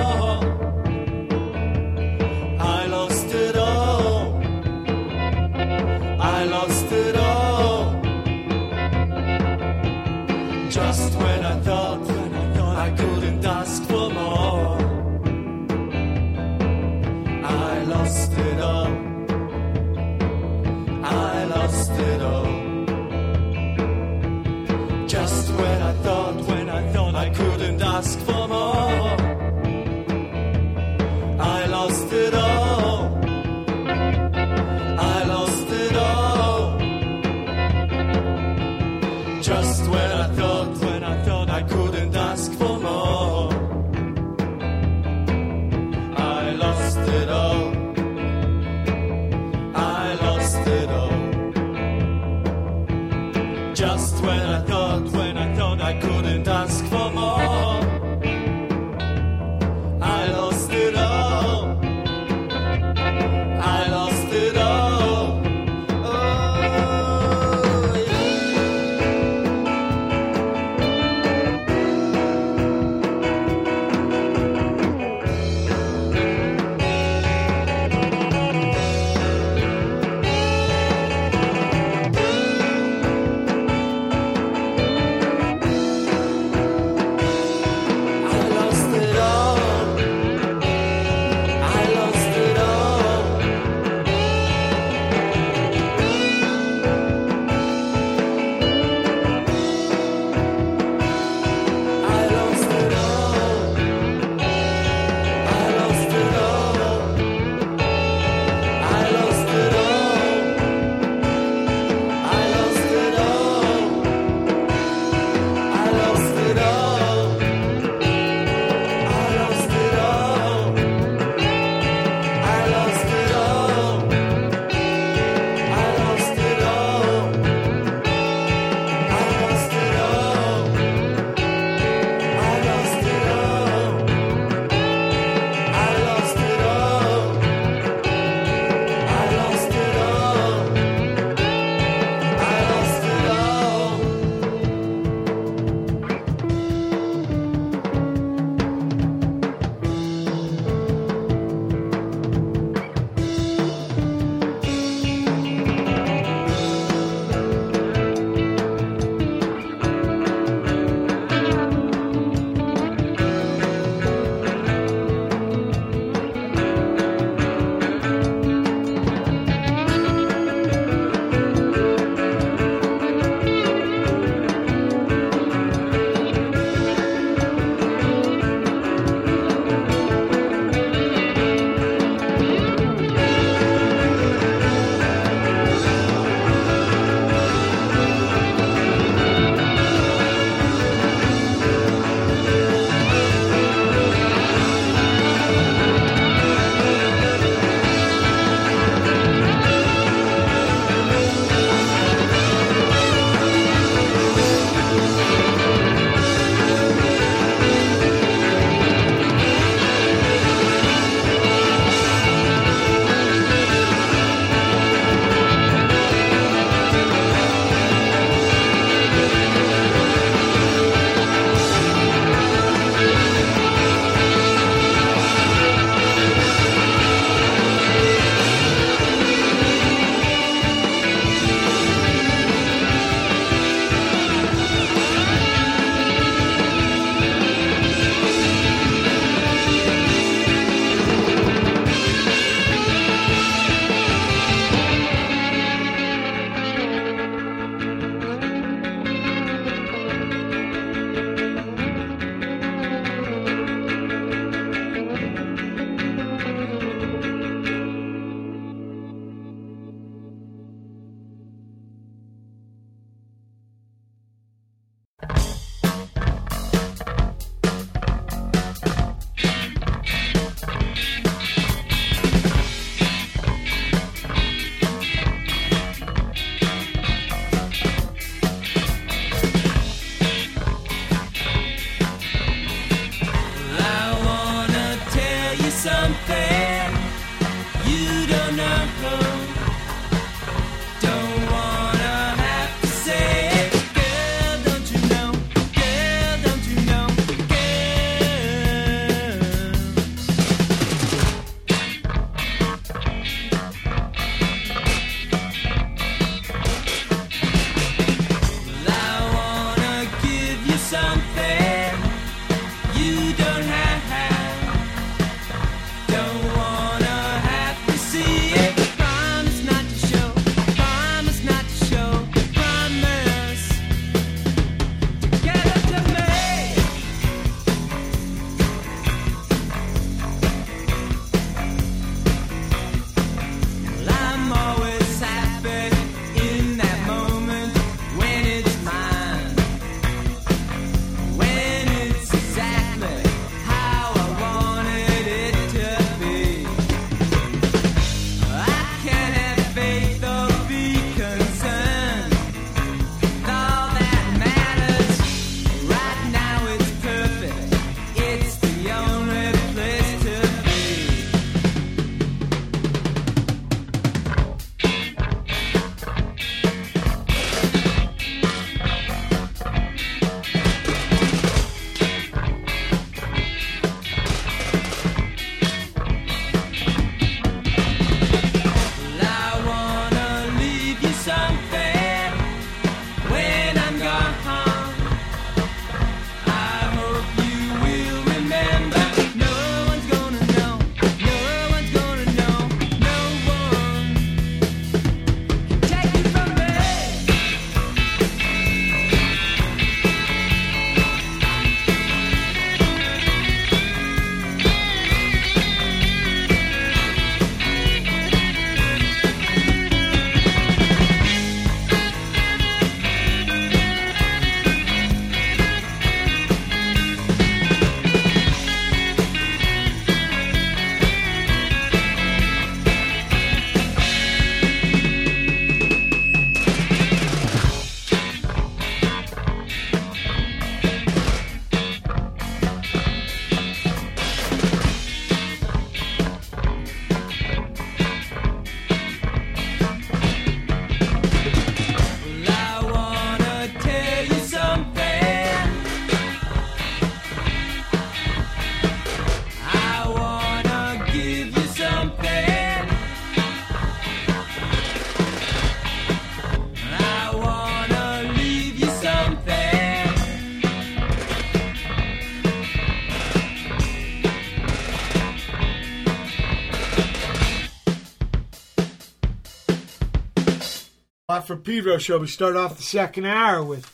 [471.51, 472.17] For Pedro show.
[472.17, 473.91] We start off the second hour with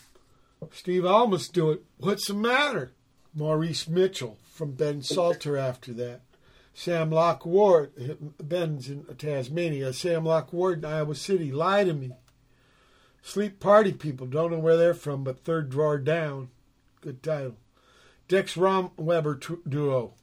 [0.71, 1.83] Steve Almaas do it.
[1.97, 2.91] What's the matter?
[3.33, 6.21] Maurice Mitchell from Ben Salter after that.
[6.75, 7.93] Sam Locke Ward,
[8.37, 9.91] Ben's in Tasmania.
[9.91, 11.51] Sam Locke Ward in Iowa City.
[11.51, 12.11] Lie to me.
[13.23, 14.27] Sleep Party People.
[14.27, 16.49] Don't know where they're from, but third drawer down.
[17.01, 17.57] Good title.
[18.27, 20.13] Dex Romweber duo.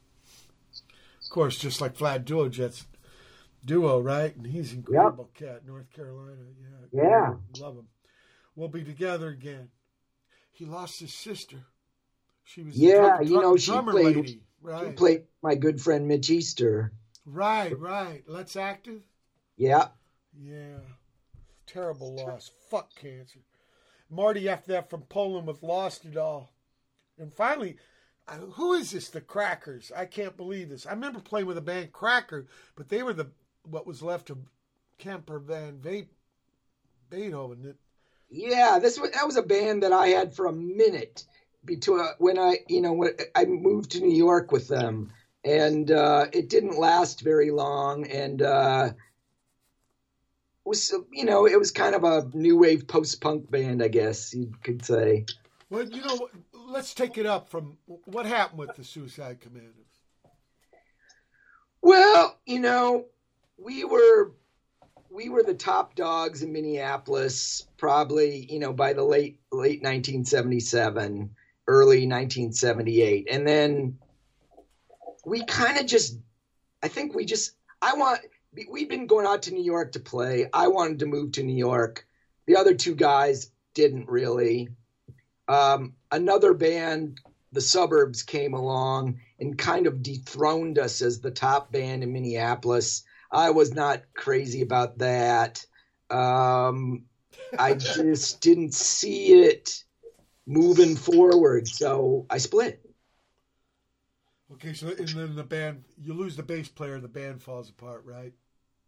[1.20, 2.84] Of course, just like Flat Duo Jets
[3.64, 4.36] duo, right?
[4.36, 6.36] And he's an incredible cat, North Carolina.
[6.60, 7.34] Yeah, Yeah.
[7.58, 7.88] love him.
[8.56, 9.68] We'll be together again.
[10.52, 11.56] He lost his sister.
[12.44, 14.40] She was Yeah, the you know, she played- lady.
[14.62, 16.92] Right, played my good friend Mitch Easter.
[17.26, 18.22] right, right.
[18.26, 19.02] Let's active.
[19.56, 19.88] Yeah.
[20.32, 20.78] Yeah.
[21.66, 22.50] Terrible loss.
[22.70, 23.40] Fuck cancer.
[24.10, 26.52] Mordy after that from Poland with Lost It All.
[27.18, 27.76] And finally,
[28.52, 29.08] who is this?
[29.10, 29.92] The Crackers.
[29.94, 30.86] I can't believe this.
[30.86, 33.30] I remember playing with a band Cracker, but they were the
[33.64, 34.38] what was left of
[34.98, 36.06] Camper Van Va-
[37.14, 37.64] Beethoven.
[37.66, 37.76] It-
[38.30, 41.24] Yeah, this was that was a band that I had for a minute
[41.64, 45.12] between when I, you know, when I moved to New York with them,
[45.44, 51.70] and uh, it didn't last very long, and uh, it was, you know, it was
[51.70, 55.26] kind of a new wave post punk band, I guess you could say.
[55.70, 59.72] Well, you know, let's take it up from what happened with the Suicide Commandos.
[61.82, 63.06] Well, you know,
[63.58, 64.32] we were
[65.14, 71.30] we were the top dogs in Minneapolis probably, you know, by the late late 1977,
[71.68, 73.28] early 1978.
[73.30, 73.96] And then
[75.24, 76.18] we kind of just
[76.82, 78.20] I think we just I want
[78.68, 80.48] we've been going out to New York to play.
[80.52, 82.04] I wanted to move to New York.
[82.46, 84.68] The other two guys didn't really.
[85.46, 87.20] Um, another band,
[87.52, 93.04] the Suburbs, came along and kind of dethroned us as the top band in Minneapolis.
[93.34, 95.66] I was not crazy about that.
[96.08, 97.06] Um,
[97.58, 99.82] I just didn't see it
[100.46, 102.80] moving forward, so I split.
[104.52, 108.04] Okay, so and then the band, you lose the bass player, the band falls apart,
[108.06, 108.32] right?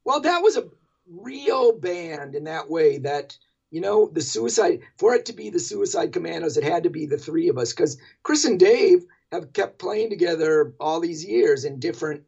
[0.05, 0.69] Well, that was a
[1.09, 3.37] real band in that way that
[3.71, 7.07] you know the suicide for it to be the suicide commandos it had to be
[7.07, 11.65] the three of us because chris and dave have kept playing together all these years
[11.65, 12.23] in different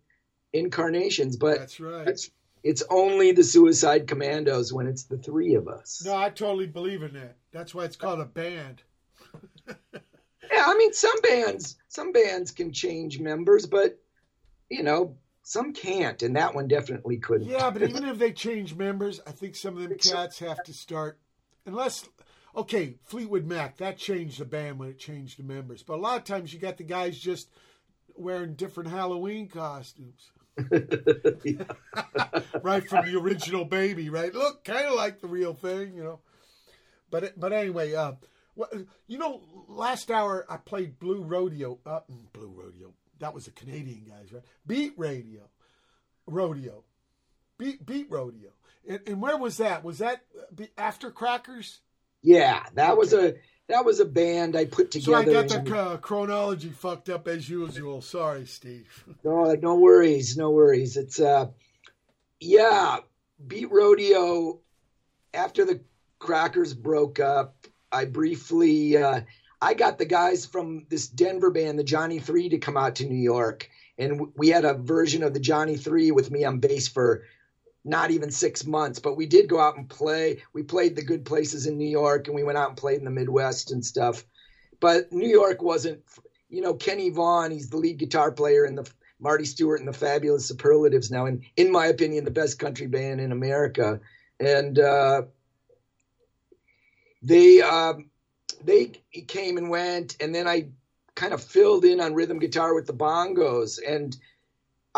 [0.59, 2.09] incarnations but That's right.
[2.09, 2.31] it's
[2.65, 7.03] it's only the suicide commandos when it's the three of us No, I totally believe
[7.03, 7.37] in that.
[7.53, 8.83] That's why it's called a band.
[10.53, 13.99] yeah i mean some bands some bands can change members but
[14.71, 15.15] you know
[15.49, 19.31] some can't and that one definitely couldn't Yeah, but even if they change members, I
[19.31, 21.19] think some of them cats have to start,
[21.65, 22.07] unless,
[22.55, 25.83] okay, Fleetwood Mac, that changed the band when it changed the members.
[25.83, 27.49] But a lot of times you got the guys just
[28.15, 30.31] wearing different Halloween costumes.
[32.63, 34.35] right from the original baby, right?
[34.35, 36.21] Look, kind of like the real thing, you know.
[37.11, 38.13] But but anyway, uh,
[39.07, 41.79] you know, last hour I played Blue Rodeo.
[41.87, 42.93] Uh, mm, Blue Rodeo.
[43.21, 44.43] That was the Canadian guys, right?
[44.67, 45.43] Beat Radio,
[46.27, 46.85] Rodeo,
[47.57, 48.51] Beat Beat Rodeo.
[48.89, 49.85] And, and where was that?
[49.85, 50.23] Was that
[50.61, 51.81] uh, after Crackers?
[52.23, 53.35] yeah that was a
[53.69, 55.25] that was a band i put together.
[55.25, 58.01] So I got the uh, chronology fucked up as usual.
[58.03, 59.05] Sorry, Steve.
[59.25, 60.97] No, no worries, no worries.
[60.97, 61.49] It's uh,
[62.41, 62.99] yeah,
[63.47, 64.61] beat rodeo.
[65.35, 65.81] After the
[66.19, 69.21] Crackers broke up, I briefly uh,
[69.61, 73.07] I got the guys from this Denver band, the Johnny Three, to come out to
[73.07, 73.69] New York,
[73.99, 77.25] and we had a version of the Johnny Three with me on bass for
[77.89, 78.99] not even six months.
[78.99, 80.43] But we did go out and play.
[80.53, 83.05] We played the good places in New York, and we went out and played in
[83.05, 84.25] the Midwest and stuff.
[84.81, 86.01] But New York wasn't,
[86.49, 87.51] you know, Kenny Vaughn.
[87.51, 88.89] He's the lead guitar player in the
[89.21, 93.21] Marty Stuart and the Fabulous Superlatives now, and in my opinion, the best country band
[93.21, 94.01] in America.
[94.39, 95.23] And uh,
[97.23, 98.11] they um,
[98.63, 98.93] they
[99.27, 100.69] came and went, and then I
[101.17, 104.17] kind of filled in on rhythm guitar with the bongos, and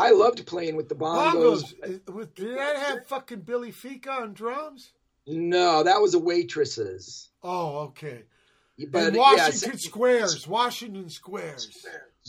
[0.00, 1.74] I loved playing with the bongos.
[1.80, 2.12] Bongos.
[2.14, 4.92] with- Did that have fucking Billy Ficca on drums?
[5.26, 7.28] No, that was a waitresses.
[7.42, 8.24] Oh, okay.
[8.90, 10.48] But and yeah, Washington Squares.
[10.48, 11.68] Washington Squares.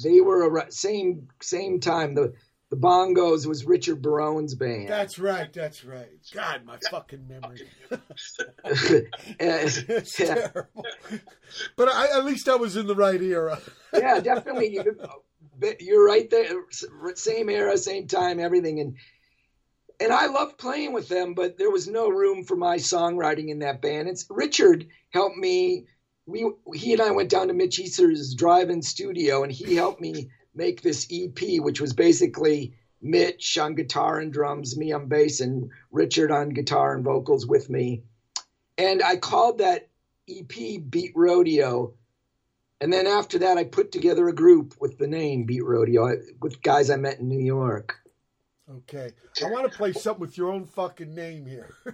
[0.03, 2.14] they were around, same same time.
[2.15, 2.34] The
[2.69, 4.89] the bongos was Richard Barone's band.
[4.89, 5.52] That's right.
[5.53, 6.10] That's right.
[6.34, 7.61] God, my fucking memory.
[9.39, 10.85] It's terrible.
[11.76, 13.60] But I, at least I was in the right era.
[13.93, 14.73] yeah, definitely.
[14.73, 14.84] You,
[15.79, 16.65] you're right there.
[17.15, 18.95] Same era, same time, everything, and
[19.99, 21.33] and I loved playing with them.
[21.33, 24.07] But there was no room for my songwriting in that band.
[24.07, 25.88] It's Richard helped me.
[26.25, 30.29] We he and I went down to Mitch Easter's drive-in studio, and he helped me
[30.55, 35.69] make this EP, which was basically Mitch on guitar and drums, me on bass, and
[35.91, 38.03] Richard on guitar and vocals with me.
[38.77, 39.89] and I called that
[40.29, 41.93] EP Beat Rodeo.
[42.81, 46.63] And then after that, I put together a group with the name Beat Rodeo with
[46.63, 47.95] guys I met in New York.
[48.69, 49.11] Okay.
[49.45, 51.69] I want to play something with your own fucking name here.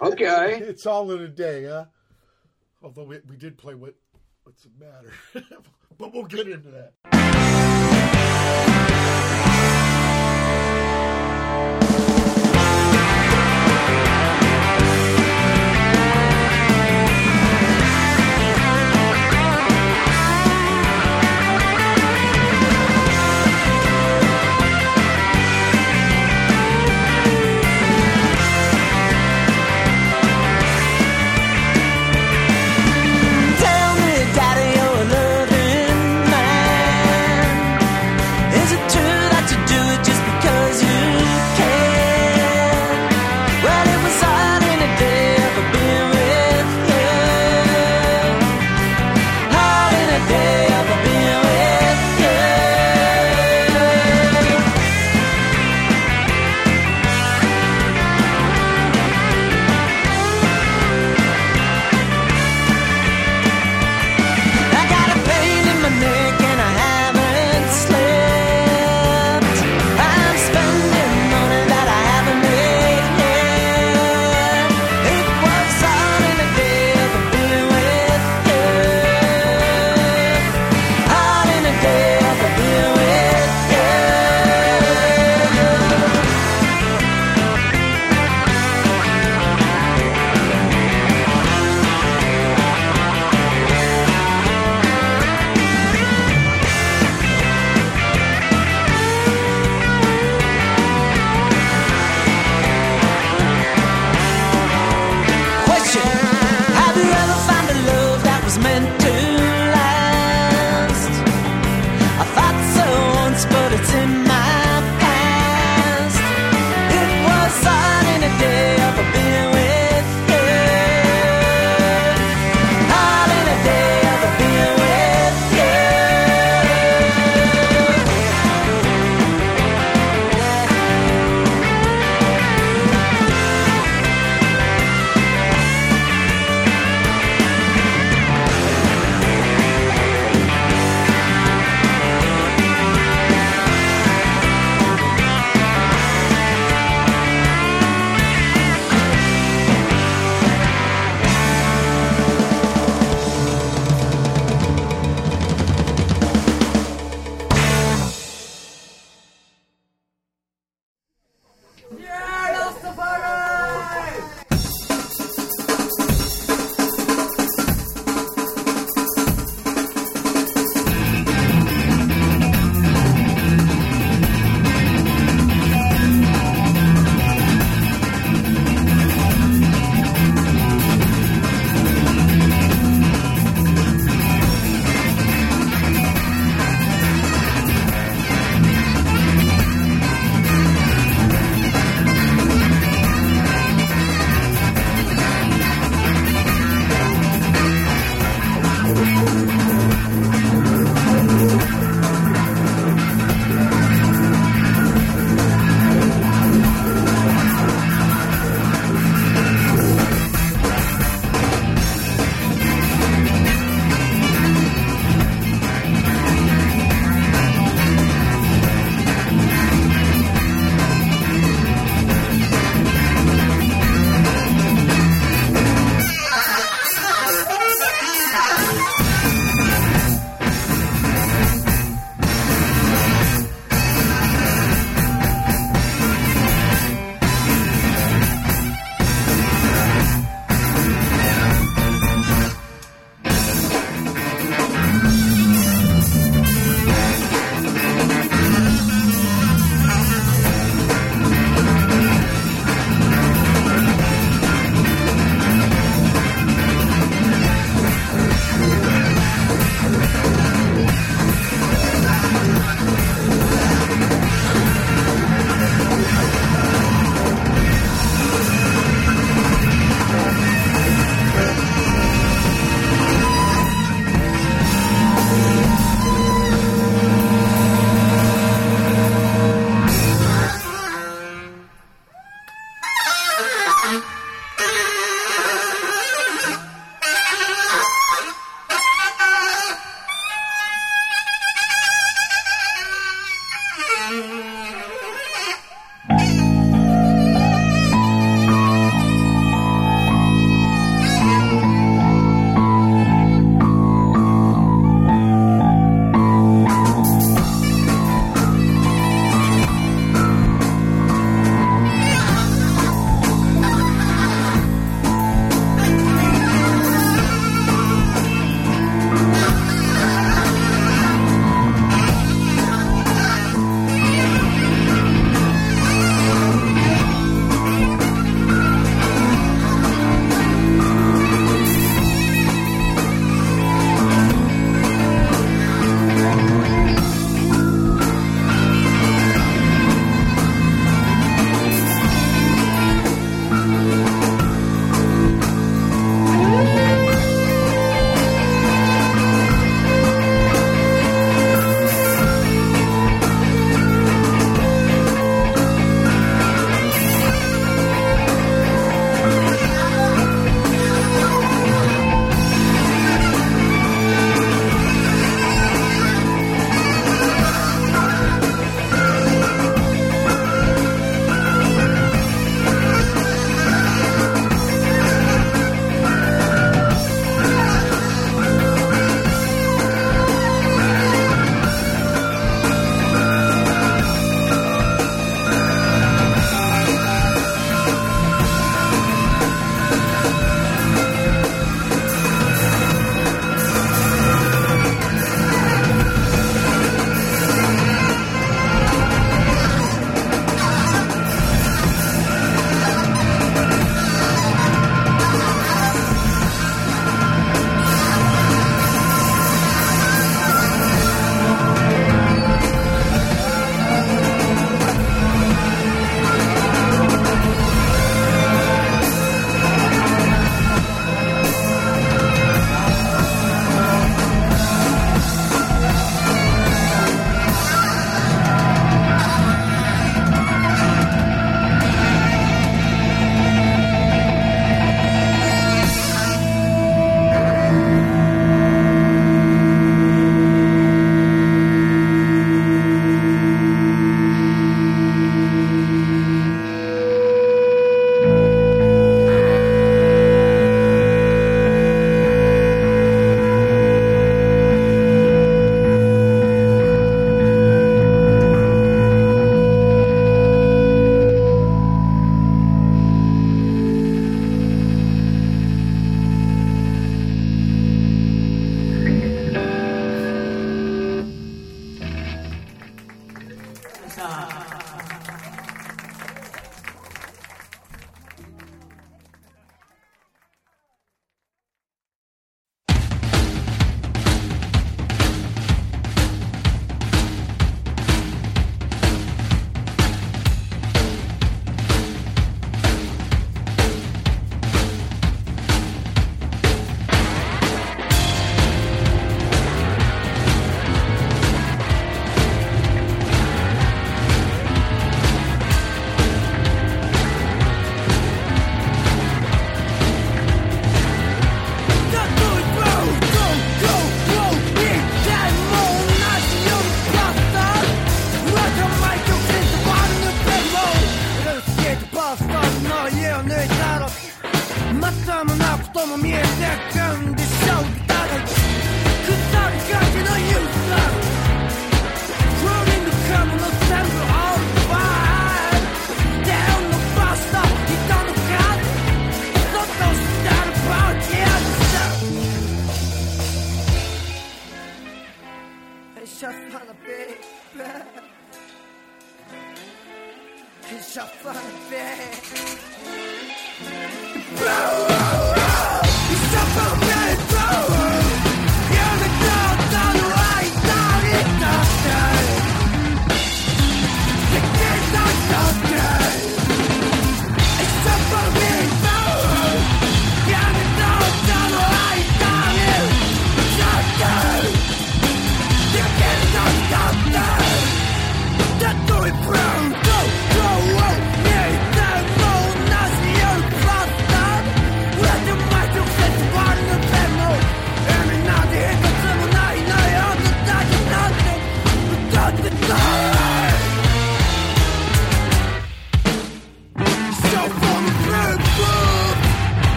[0.00, 0.60] Okay.
[0.60, 1.86] it's all in a day, huh?
[2.84, 3.96] Although we, we did play what
[4.44, 5.12] what's the matter.
[5.98, 6.92] but we'll get into that.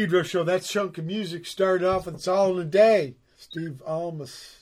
[0.00, 0.42] Pedro show.
[0.44, 2.06] That chunk of music started off.
[2.06, 3.16] And it's all in a day.
[3.36, 4.54] Steve Almaas.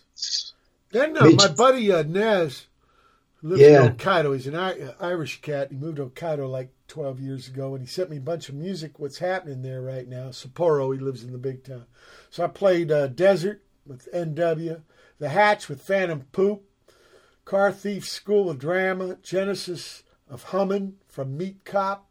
[0.90, 2.66] Then uh, my buddy uh, Nez
[3.40, 3.86] lives Yeah.
[3.86, 4.34] in Hokkaido.
[4.34, 5.68] He's an I- Irish cat.
[5.70, 8.56] He moved to Hokkaido like 12 years ago, and he sent me a bunch of
[8.56, 8.98] music.
[8.98, 10.30] What's happening there right now?
[10.30, 10.92] Sapporo.
[10.92, 11.84] He lives in the big town.
[12.30, 14.82] So I played uh, Desert with NW,
[15.20, 16.64] The Hatch with Phantom Poop,
[17.44, 22.08] Car Thief School of Drama, Genesis of Hummin' from Meat Cop,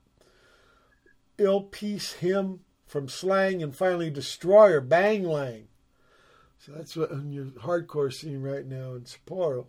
[1.38, 5.66] Ill Peace Hymn from Slang, and finally Destroyer Banglang.
[6.58, 9.66] So that's what on your hardcore scene right now in Sapporo.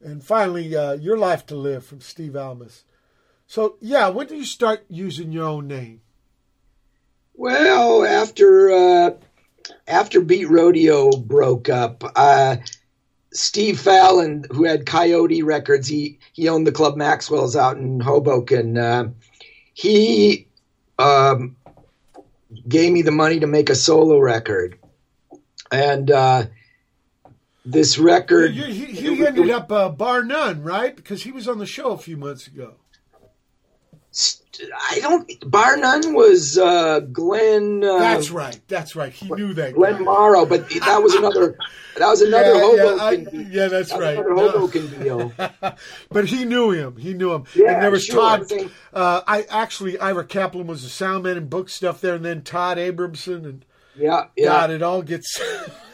[0.00, 2.82] And finally, uh, Your Life to Live from Steve Almaas.
[3.46, 6.00] So, yeah, when did you start using your own name?
[7.34, 9.10] Well, after uh,
[9.86, 12.56] after Beat Rodeo broke up, uh,
[13.32, 18.76] Steve Fallon, who had Coyote Records, he he owned the club Maxwell's out in Hoboken.
[18.76, 19.10] Uh,
[19.74, 20.46] he
[20.98, 21.56] um,
[22.68, 24.78] gave me the money to make a solo record,
[25.70, 26.46] and uh,
[27.64, 28.54] this record.
[28.54, 30.94] You, you, he ended up uh, bar none, right?
[30.94, 32.76] Because he was on the show a few months ago.
[34.90, 35.50] I don't.
[35.50, 37.82] Bar none was uh, Glenn.
[37.82, 38.60] Uh, That's right.
[38.68, 39.10] That's right.
[39.12, 39.74] He knew that.
[39.74, 39.98] Glenn guy.
[40.00, 41.56] Morrow, but that was another.
[41.96, 43.28] That was another Yeah, Hoboken.
[43.32, 44.18] yeah, I- yeah, that's That right.
[44.18, 44.50] Another No.
[44.50, 45.32] Hoboken deal.
[46.10, 46.96] but he knew him.
[46.96, 47.44] He knew him.
[47.54, 48.16] Yeah, and there was sure.
[48.20, 48.48] Todd.
[48.48, 48.70] Same.
[48.92, 52.42] Uh, I actually Ira Kaplan was the sound man and book stuff there, and then
[52.42, 53.64] Todd Abramson and
[53.96, 54.48] Yeah, yeah.
[54.48, 55.40] God, it all gets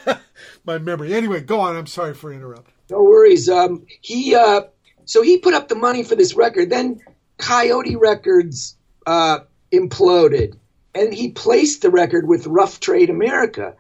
[0.65, 1.15] my memory.
[1.15, 1.77] Anyway, go on.
[1.77, 2.74] I'm sorry for interrupting.
[2.90, 3.49] No worries.
[3.49, 4.62] Um, he uh,
[5.05, 6.70] so he put up the money for this record.
[6.70, 7.01] Then
[7.39, 9.40] Coyote Records uh,
[9.73, 10.56] imploded,
[10.94, 13.74] and he placed the record with Rough Trade America.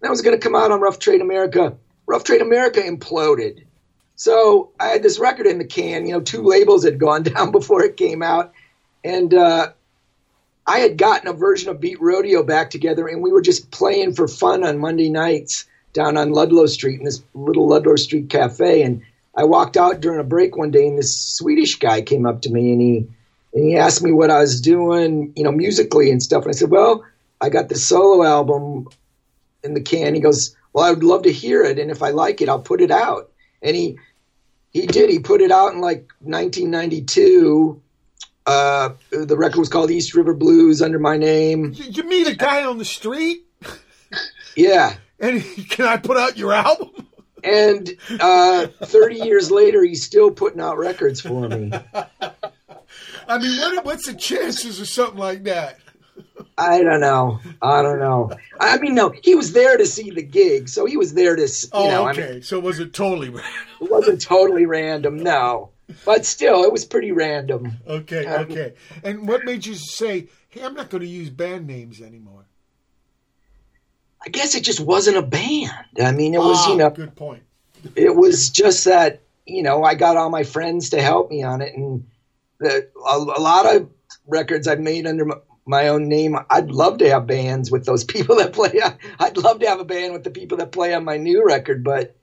[0.00, 1.76] That was going to come out on Rough Trade America.
[2.06, 3.64] Rough Trade America imploded.
[4.16, 6.06] So I had this record in the can.
[6.06, 8.52] You know, two labels had gone down before it came out,
[9.04, 9.72] and uh,
[10.66, 14.14] I had gotten a version of Beat Rodeo back together, and we were just playing
[14.14, 18.82] for fun on Monday nights down on Ludlow Street in this little Ludlow Street cafe.
[18.82, 19.02] And
[19.36, 22.50] I walked out during a break one day, and this Swedish guy came up to
[22.50, 23.08] me, and he
[23.54, 26.44] and he asked me what I was doing, you know, musically and stuff.
[26.44, 27.04] And I said, "Well,
[27.40, 28.88] I got this solo album
[29.62, 32.10] in the can." He goes, "Well, I would love to hear it, and if I
[32.10, 33.30] like it, I'll put it out."
[33.62, 33.98] And he
[34.70, 35.08] he did.
[35.10, 37.80] He put it out in like 1992.
[38.44, 41.72] Uh, the record was called East River Blues under my name.
[41.74, 43.44] You, you meet a guy on the street,
[44.56, 44.94] Yeah.
[45.20, 46.90] and he, can I put out your album?
[47.44, 47.90] And
[48.20, 51.72] uh, 30 years later, he's still putting out records for me.
[53.28, 55.78] I mean, what, what's the chances of something like that?
[56.58, 57.40] I don't know.
[57.60, 58.30] I don't know.
[58.60, 61.42] I mean, no, he was there to see the gig, so he was there to,
[61.42, 62.32] you Oh, know, I okay.
[62.34, 63.52] mean, so it was it totally random?
[63.80, 65.70] it wasn't totally random, no.
[66.04, 67.72] But still, it was pretty random.
[67.86, 68.74] Okay, okay.
[69.02, 72.46] And what made you say, "Hey, I'm not going to use band names anymore"?
[74.24, 75.70] I guess it just wasn't a band.
[76.00, 77.42] I mean, it was, Ah, you know, good point.
[77.96, 81.60] it was just that you know I got all my friends to help me on
[81.60, 82.06] it, and
[82.58, 83.90] the, a, a lot of
[84.26, 85.34] records I've made under my,
[85.66, 86.36] my own name.
[86.50, 88.80] I'd love to have bands with those people that play.
[89.18, 91.82] I'd love to have a band with the people that play on my new record,
[91.82, 92.14] but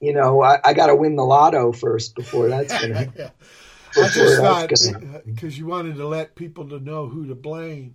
[0.00, 3.12] you know I, I got to win the lotto first before that's gonna.
[3.16, 3.30] Yeah.
[3.94, 7.94] before I just thought because you wanted to let people to know who to blame.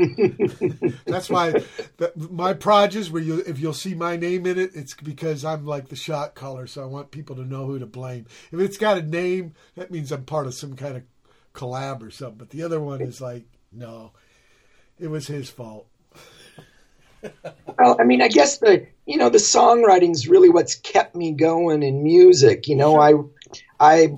[1.06, 1.52] That's why
[1.98, 5.66] the, my projects where you if you'll see my name in it, it's because I'm
[5.66, 8.26] like the shot caller, so I want people to know who to blame.
[8.50, 11.02] If it's got a name, that means I'm part of some kind of
[11.54, 12.38] collab or something.
[12.38, 14.12] But the other one is like, no,
[14.98, 15.86] it was his fault.
[17.78, 21.82] Well, I mean, I guess the you know the songwriting's really what's kept me going
[21.82, 22.68] in music.
[22.68, 23.14] You know, I
[23.78, 24.16] I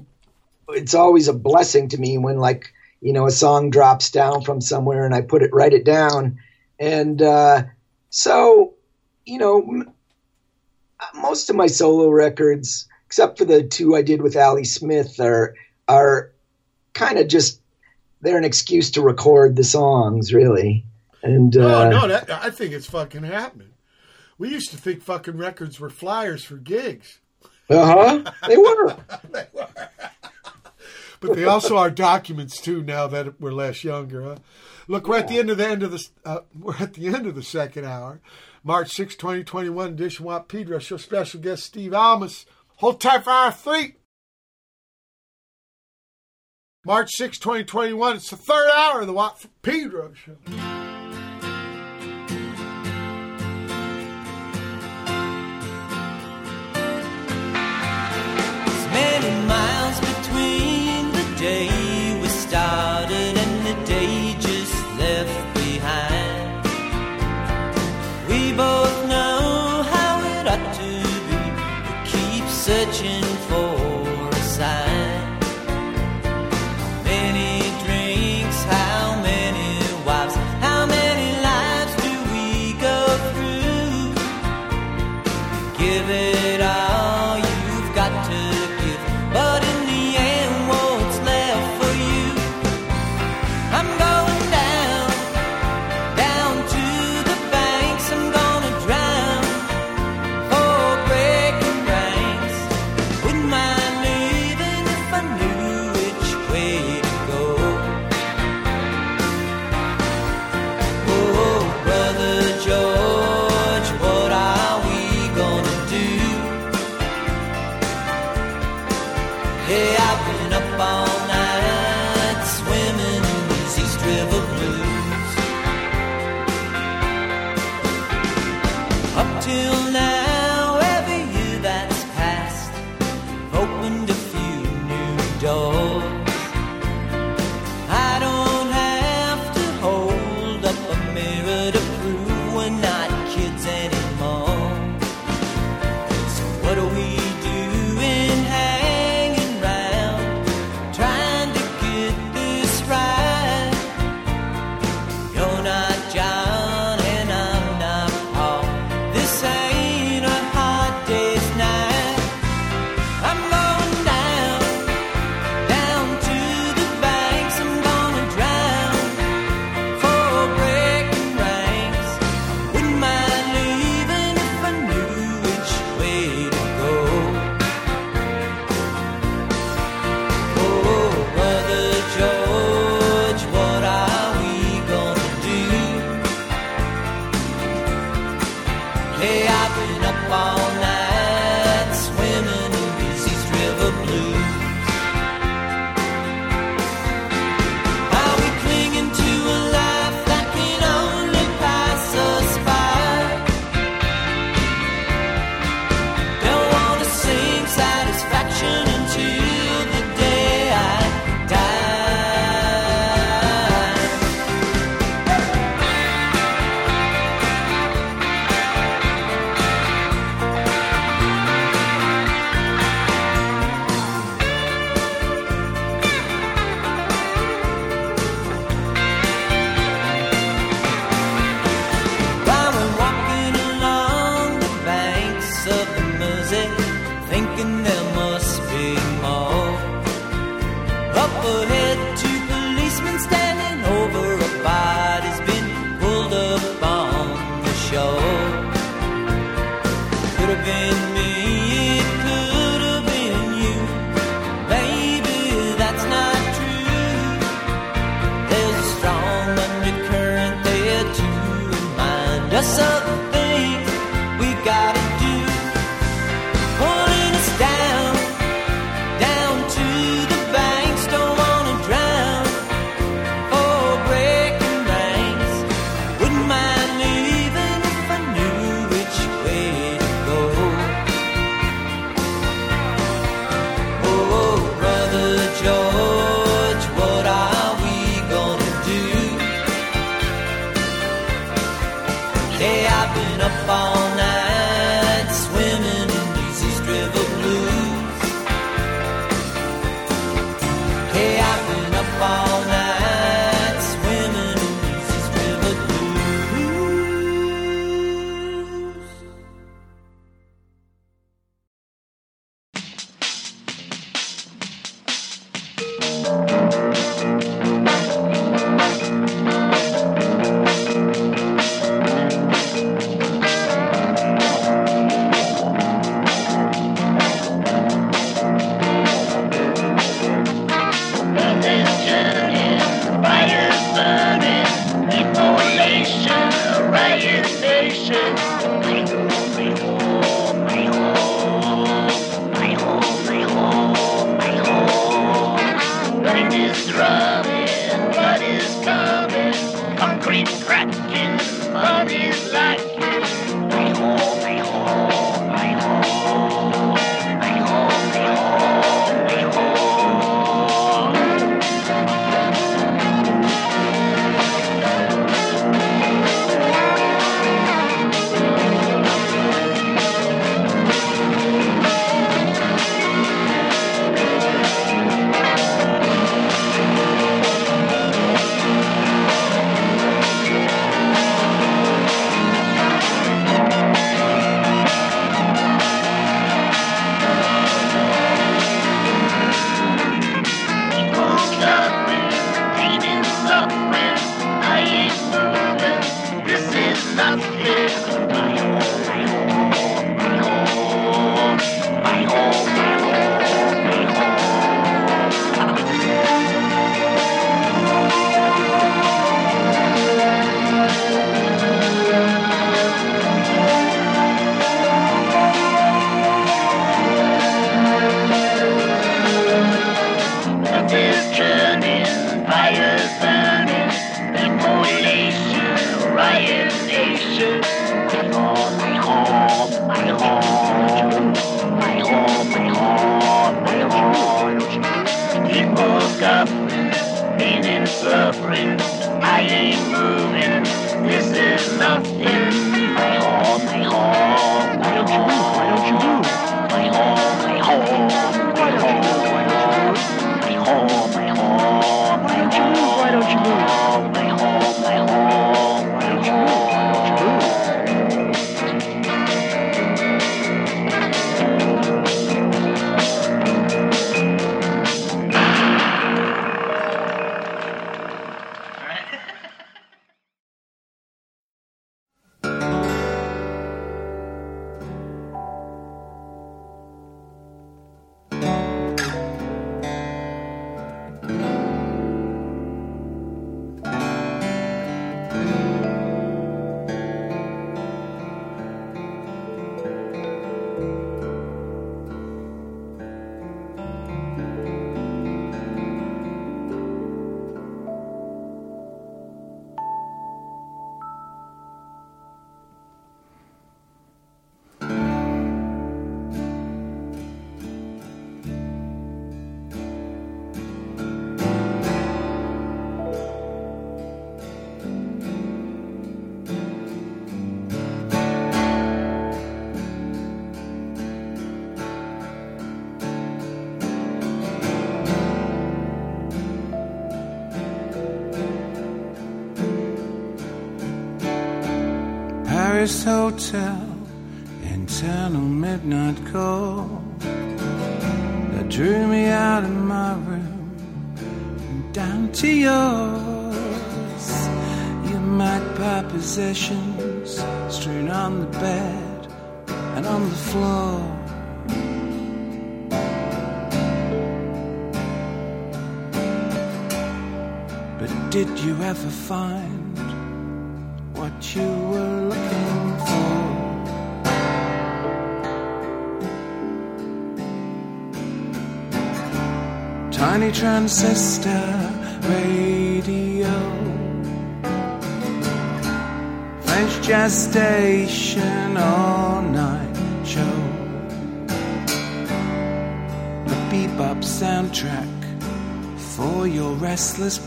[0.68, 2.72] it's always a blessing to me when like
[3.02, 6.38] you know, a song drops down from somewhere and I put it, write it down.
[6.78, 7.64] And uh,
[8.10, 8.74] so,
[9.26, 9.92] you know, m-
[11.14, 15.56] most of my solo records, except for the two I did with Ali Smith, are,
[15.88, 16.30] are
[16.94, 17.60] kind of just,
[18.20, 20.86] they're an excuse to record the songs, really.
[21.24, 23.70] And uh, oh, no, that, I think it's fucking happening.
[24.38, 27.18] We used to think fucking records were flyers for gigs.
[27.68, 28.32] Uh huh.
[28.48, 28.96] They were.
[29.30, 29.68] they were
[31.22, 32.82] but they also are documents too.
[32.82, 34.36] Now that we're less younger, huh?
[34.88, 35.22] Look, we're yeah.
[35.22, 37.42] at the end of the end of the uh, we're at the end of the
[37.42, 38.20] second hour.
[38.64, 42.44] March 6, 2021, Dishwap Pedro show special guest Steve Almaas.
[42.76, 43.96] Hold tight for our three.
[46.84, 50.36] March 6, 2021, it's the third hour of the Watt Pedro show.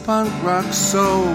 [0.05, 1.25] punk rock soul.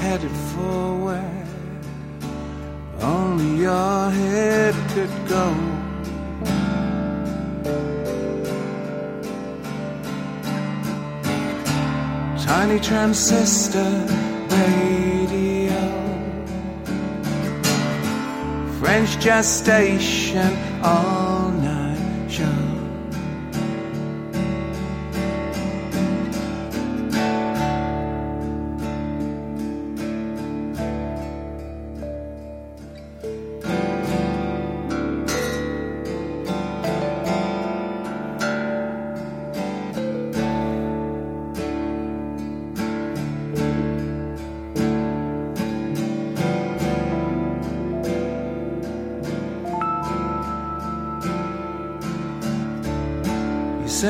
[0.00, 1.46] Headed forward,
[3.02, 5.46] only your head could go.
[12.46, 13.65] Tiny transistor
[19.20, 22.28] gestation all night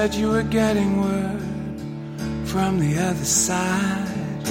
[0.06, 1.40] said you were getting word
[2.46, 4.46] from the other side,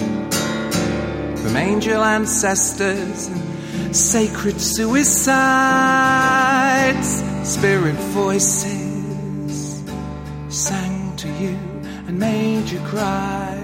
[1.37, 5.13] from angel ancestors and sacred suicides.
[7.43, 9.81] Spirit voices
[10.49, 11.57] sang to you
[12.07, 13.55] and made you cry.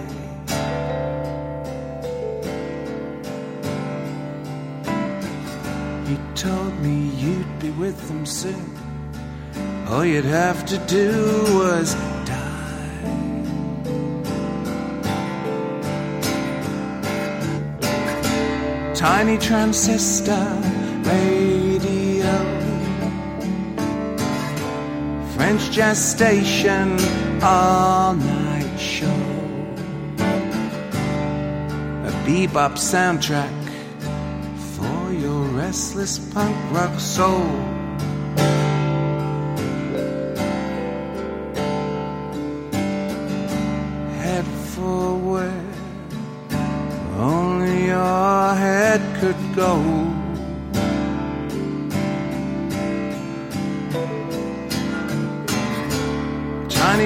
[6.07, 8.90] You told me you'd be with them soon.
[10.01, 11.11] All you'd have to do
[11.59, 11.93] was
[12.25, 13.03] die.
[18.95, 20.59] Tiny transistor
[21.03, 22.33] radio,
[25.35, 26.97] French jazz station,
[27.43, 29.21] all night show,
[32.07, 33.53] a bebop soundtrack
[34.73, 37.70] for your restless punk rock soul.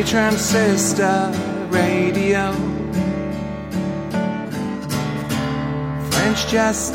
[0.05, 1.31] Transistor
[1.71, 2.51] radio.
[6.11, 6.91] French jazz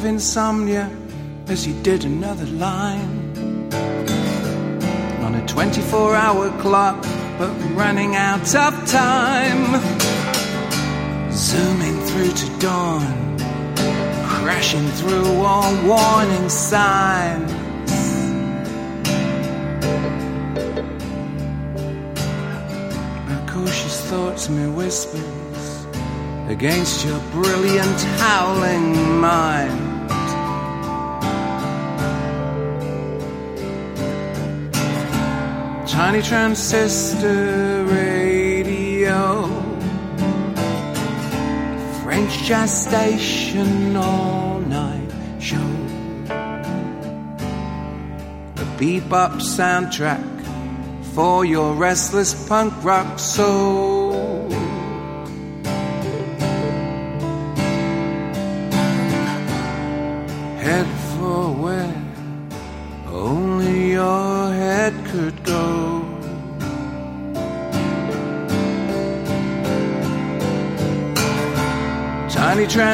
[0.00, 0.90] of insomnia
[1.48, 3.70] as he did another line
[5.24, 7.02] on a 24 hour clock,
[7.38, 9.62] but running out of time.
[11.30, 13.36] Zooming through to dawn,
[14.24, 17.52] crashing through all warning signs.
[23.28, 25.40] My cautious thoughts, mere whispers
[26.50, 29.79] against your brilliant howling mind.
[36.10, 39.46] Tiny transistor radio,
[42.02, 45.08] French jazz station all night
[45.38, 45.70] show,
[48.56, 50.26] a bebop soundtrack
[51.14, 53.89] for your restless punk rock soul.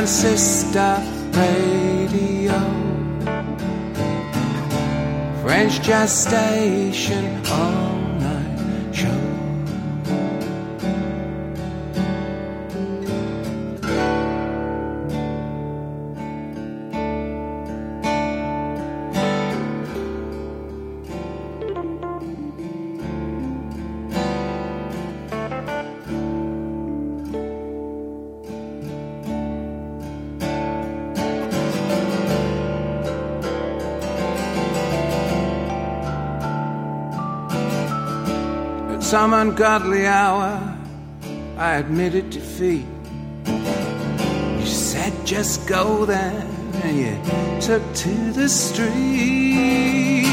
[0.06, 1.02] Transistor
[1.32, 2.60] radio,
[5.42, 7.85] French jazz station, all oh.
[39.16, 40.76] Some ungodly hour,
[41.56, 42.84] I admitted defeat.
[43.46, 46.46] You said just go there,
[46.84, 47.16] and you
[47.62, 50.26] took to the street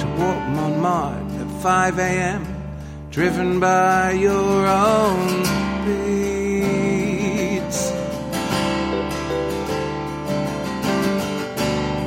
[0.00, 2.44] to walk Montmartre at 5 a.m.,
[3.12, 5.44] driven by your own
[5.86, 7.12] beats.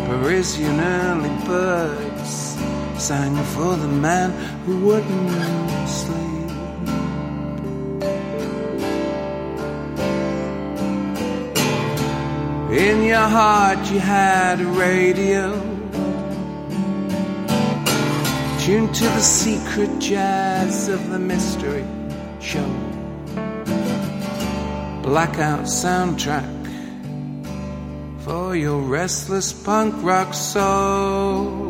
[0.09, 2.57] Parisian early birds
[3.01, 4.31] sang for the man
[4.65, 5.56] who wouldn't
[13.17, 15.51] your heart, you had a radio
[18.59, 21.83] tuned to the secret jazz of the mystery
[22.39, 22.69] show.
[25.01, 26.53] Blackout soundtrack
[28.19, 31.66] for your restless punk rock soul.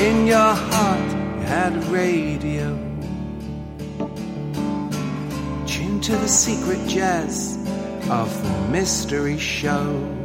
[0.00, 2.74] In your heart, you had a radio.
[5.66, 7.58] Tuned to the secret jazz
[8.08, 10.19] of the mystery show.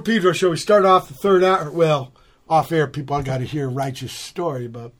[0.00, 0.48] From Pedro show.
[0.48, 1.70] We start off the third hour.
[1.70, 2.14] Well,
[2.48, 4.94] off air, people, I got to hear a righteous story about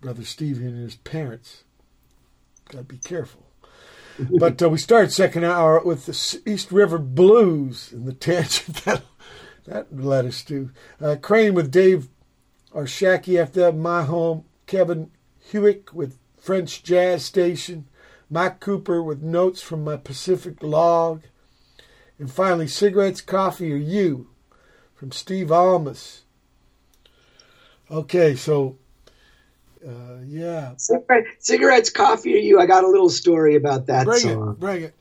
[0.00, 1.64] Brother Stevie and his parents.
[2.70, 3.46] Got to be careful.
[4.38, 9.02] but uh, we start second hour with the East River Blues and the tangent that
[9.66, 10.70] that led us to.
[10.98, 12.08] Uh, Crane with Dave
[12.70, 14.46] or Arshaki after that, My Home.
[14.66, 15.10] Kevin
[15.50, 17.86] Hewick with French Jazz Station.
[18.30, 21.20] Mike Cooper with Notes from My Pacific Log.
[22.22, 24.28] And finally, Cigarettes, Coffee, or You
[24.94, 26.20] from Steve Almaas.
[27.90, 28.78] Okay, so,
[29.84, 30.74] uh, yeah.
[30.76, 32.60] Cigarette, cigarettes, coffee, or you?
[32.60, 34.52] I got a little story about that Bring song.
[34.52, 34.94] it, bring it.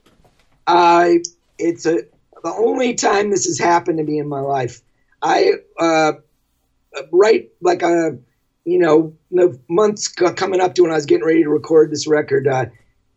[0.66, 1.19] I
[1.59, 2.00] it's a
[2.43, 4.82] the only time this has happened to me in my life.
[5.22, 6.14] I uh,
[7.11, 8.17] right like a
[8.66, 12.08] you know the months coming up to when I was getting ready to record this
[12.08, 12.48] record.
[12.48, 12.66] Uh,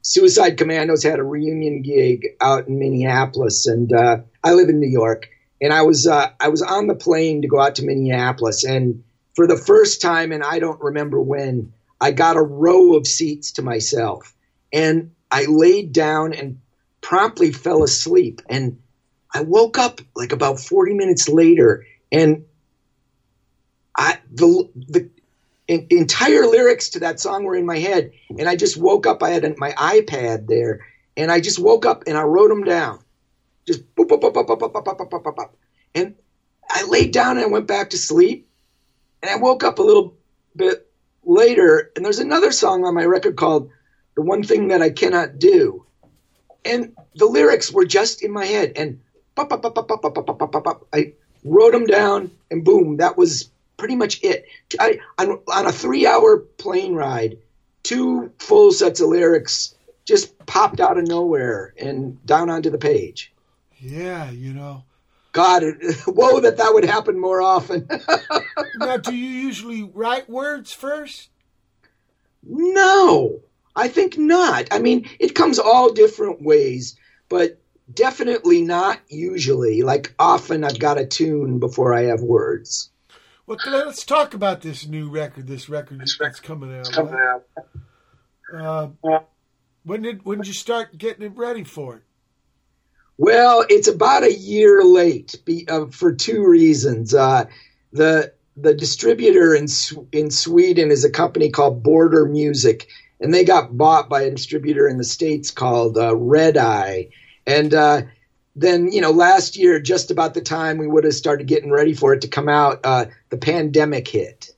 [0.05, 4.89] Suicide Commandos had a reunion gig out in Minneapolis, and uh, I live in New
[4.89, 5.31] York.
[5.63, 9.03] And I was uh, I was on the plane to go out to Minneapolis, and
[9.35, 13.53] for the first time, and I don't remember when, I got a row of seats
[13.53, 14.35] to myself,
[14.75, 16.61] and I laid down and
[17.01, 18.43] promptly fell asleep.
[18.51, 18.79] And
[19.33, 22.45] I woke up like about 40 minutes later, and
[23.97, 25.09] I the the
[25.69, 29.23] en- entire lyrics to that song were in my head, and I just woke up.
[29.23, 30.79] I had my iPad there,
[31.17, 32.99] and I just woke up and I wrote them down,
[33.67, 35.47] just boop, boop, boop, boop, boop, boop, boop, boop, boop,
[35.95, 36.13] and
[36.71, 38.43] I laid down and I went back to sleep,
[39.23, 40.13] and I woke up a little
[40.57, 40.79] bit
[41.25, 43.67] later, and there's another song on my record called
[44.17, 45.83] "The One Thing That I Cannot Do,"
[46.65, 48.97] and the lyrics were just in my head, and.
[50.93, 51.07] I
[51.45, 53.47] wrote them down, and boom, that was
[53.77, 54.45] pretty much it.
[54.79, 57.39] I, on, on a three-hour plane ride,
[57.83, 63.33] two full sets of lyrics just popped out of nowhere and down onto the page.
[63.79, 64.85] Yeah, you know.
[65.33, 67.89] God, it, whoa, that that would happen more often.
[68.77, 71.31] Now, do you usually write words first?
[72.43, 73.41] No,
[73.77, 74.69] I think not.
[74.73, 76.97] I mean, it comes all different ways,
[77.29, 77.61] but
[77.93, 79.83] definitely not usually.
[79.83, 82.91] Like often I've got a tune before I have words.
[83.47, 85.47] Well, let's talk about this new record.
[85.47, 86.91] This record that's coming out.
[86.93, 87.15] Coming
[88.55, 88.89] Uh,
[89.85, 92.03] when did when did you start getting it ready for it?
[93.19, 97.15] Well, it's about a year late be, uh, for two reasons.
[97.15, 97.45] Uh,
[97.93, 99.67] the the distributor in
[100.13, 102.89] in Sweden is a company called Border Music,
[103.21, 107.09] and they got bought by a distributor in the states called uh, Red Eye.
[107.47, 108.03] And uh,
[108.57, 111.95] then, you know, last year, just about the time we would have started getting ready
[111.95, 114.55] for it to come out, uh, the pandemic hit.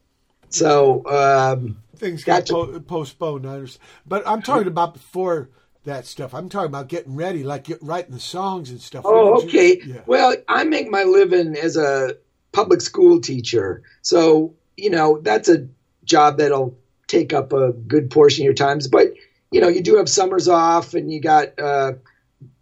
[0.51, 3.47] So um, Things got po- postponed.
[3.47, 5.51] I understand, but I'm talking about before
[5.85, 6.35] that stuff.
[6.35, 9.05] I'm talking about getting ready, like get, writing the songs and stuff.
[9.07, 9.81] Oh, okay.
[9.85, 10.01] Yeah.
[10.07, 12.17] Well, I make my living as a
[12.53, 13.83] public school teacher.
[14.03, 15.69] So, you know, that's a
[16.05, 16.77] job that'll
[17.07, 18.89] take up a good portion of your times.
[18.89, 19.09] But,
[19.51, 21.93] you know, you do have summers off and you got, uh,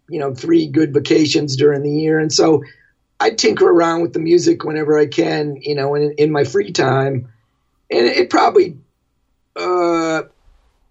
[0.09, 2.19] you know, three good vacations during the year.
[2.19, 2.63] And so
[3.19, 6.71] I tinker around with the music whenever I can, you know, in, in my free
[6.71, 7.31] time.
[7.89, 8.77] And it probably,
[9.55, 10.23] uh,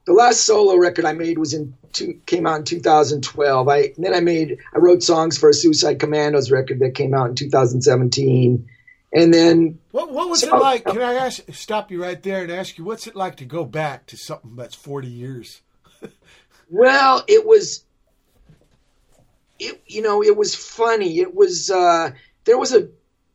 [0.07, 3.69] the last solo record I made was in two, came out in 2012.
[3.69, 7.29] I then I made I wrote songs for a Suicide Commandos record that came out
[7.31, 8.69] in 2017,
[9.13, 10.85] and then What, what was So- it like?
[10.85, 13.65] Can I ask, stop you right there and ask you, what's it like to go
[13.65, 15.63] back to something that's 40 years?
[16.71, 17.85] well, it was
[19.59, 21.21] it you know it was funny.
[21.21, 22.11] It was uh,
[22.45, 22.89] there was a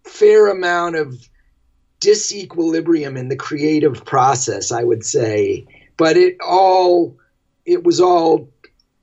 [0.04, 1.30] fair amount of
[2.00, 5.66] disequilibrium in the creative process, I would say,
[5.98, 7.18] but it all
[7.66, 8.50] it was all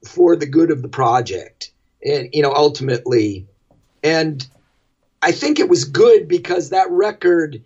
[0.04, 1.70] for the good of the project,
[2.04, 3.46] and you know ultimately,
[4.02, 4.46] and
[5.22, 7.62] I think it was good because that record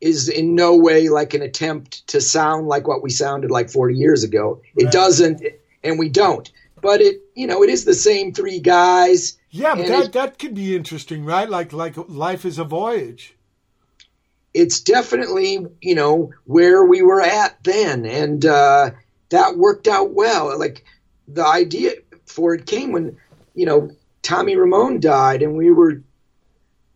[0.00, 3.94] is in no way like an attempt to sound like what we sounded like 40
[3.94, 4.60] years ago.
[4.76, 5.42] It doesn't,
[5.82, 6.50] and we don't.
[6.82, 9.36] But it, you know, it is the same three guys.
[9.50, 11.48] Yeah, but that, that could be interesting, right?
[11.48, 13.34] Like like life is a voyage.
[14.52, 18.90] It's definitely, you know, where we were at then, and uh,
[19.30, 20.56] that worked out well.
[20.58, 20.84] Like
[21.26, 21.92] the idea
[22.26, 23.16] for it came when,
[23.54, 23.90] you know,
[24.22, 26.02] Tommy Ramone died, and we were,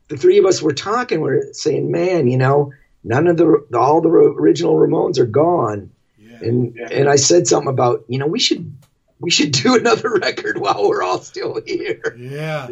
[0.06, 1.20] the three of us were talking.
[1.20, 5.90] We are saying, man, you know, none of the all the original Ramones are gone.
[6.40, 8.72] and and I said something about you know we should
[9.20, 12.68] we should do another record while we're all still here, Yeah.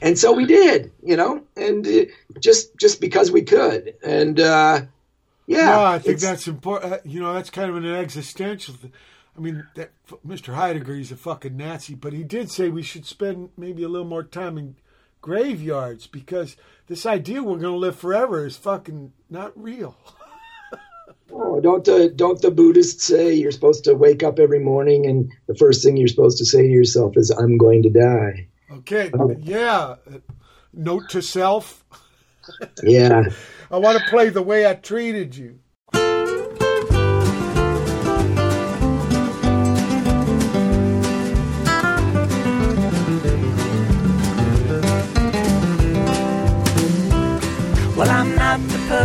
[0.00, 2.04] and so we did, you know, and uh,
[2.40, 4.82] just just because we could, and uh,
[5.46, 7.04] yeah, no, I think that's important.
[7.06, 8.74] You know, that's kind of an existential.
[8.74, 8.92] Th-
[9.36, 9.90] I mean, that
[10.26, 10.54] Mr.
[10.54, 14.06] Heidegger, he's a fucking Nazi, but he did say we should spend maybe a little
[14.06, 14.74] more time in
[15.20, 16.56] graveyards because
[16.88, 19.96] this idea we're going to live forever is fucking not real.
[21.32, 25.32] oh, don't the don't the Buddhists say you're supposed to wake up every morning and
[25.46, 28.48] the first thing you're supposed to say to yourself is I'm going to die.
[28.70, 29.96] Okay, yeah.
[30.10, 30.18] Uh,
[30.72, 31.84] Note to self.
[32.82, 33.24] Yeah,
[33.70, 35.57] I want to play the way I treated you.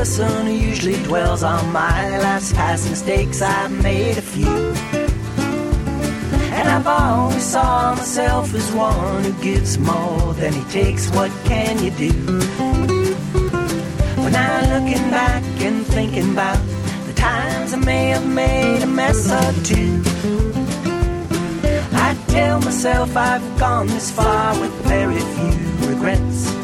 [0.03, 3.41] Person who usually dwells on my last past mistakes.
[3.41, 4.57] I've made a few.
[6.57, 11.09] And I've always saw myself as one who gives more than he takes.
[11.11, 12.11] What can you do?
[14.21, 16.61] When I'm looking back and thinking about
[17.07, 20.03] the times I may have made a mess or two.
[21.93, 26.62] I tell myself I've gone this far with very few regrets.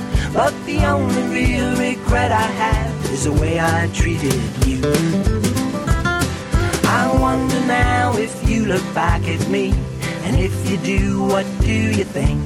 [0.70, 4.80] The only real regret I have is the way I treated you.
[6.86, 9.74] I wonder now if you look back at me,
[10.26, 12.40] and if you do, what do you think?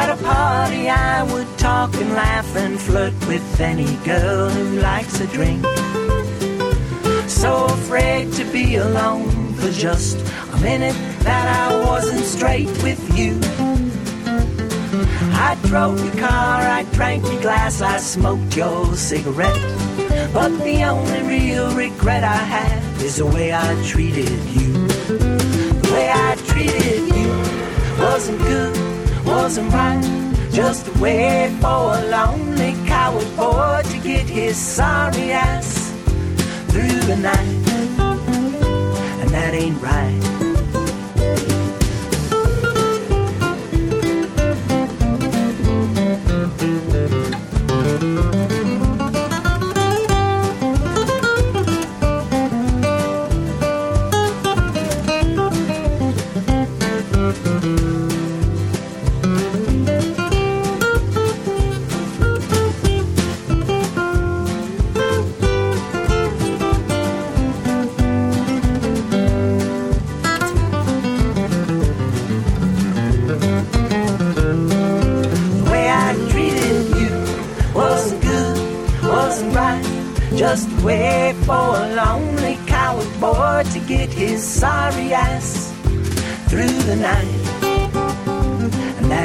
[0.00, 5.20] At a party, I would talk and laugh and flirt with any girl who likes
[5.20, 5.64] a drink.
[7.28, 10.18] So afraid to be alone for just
[10.52, 13.40] a minute that I wasn't straight with you.
[15.70, 19.54] I drove your car, I drank your glass, I smoked your cigarette.
[20.34, 24.72] But the only real regret I have is the way I treated you.
[25.06, 27.28] The way I treated you
[28.02, 30.02] wasn't good, wasn't right.
[30.50, 35.92] Just a way for a lonely coward boy to get his sorry ass
[36.72, 37.58] through the night.
[39.20, 40.29] And that ain't right.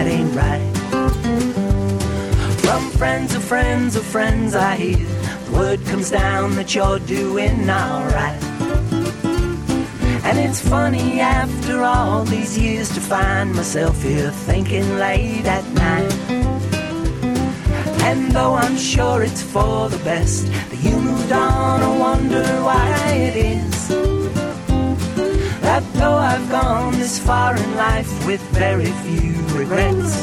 [0.05, 0.61] That ain't right.
[2.61, 4.97] From friends of friends of friends, I hear
[5.45, 8.43] the word comes down that you're doing alright.
[10.23, 15.65] And And it's funny after all these years to find myself here thinking late at
[15.71, 16.13] night.
[18.07, 23.11] And though I'm sure it's for the best that you moved on, I wonder why
[23.13, 23.84] it is.
[25.65, 30.15] That though I've gone this far in life with very few regrets,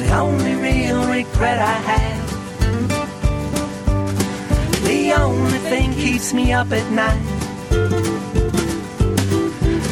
[0.00, 2.24] the only real regret I have,
[4.84, 7.22] the only thing keeps me up at night.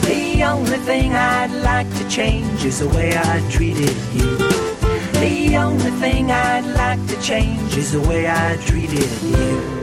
[0.08, 4.36] The only thing I'd like to change is the way I treated you.
[5.20, 9.81] The only thing I'd like to change is the way I treated you.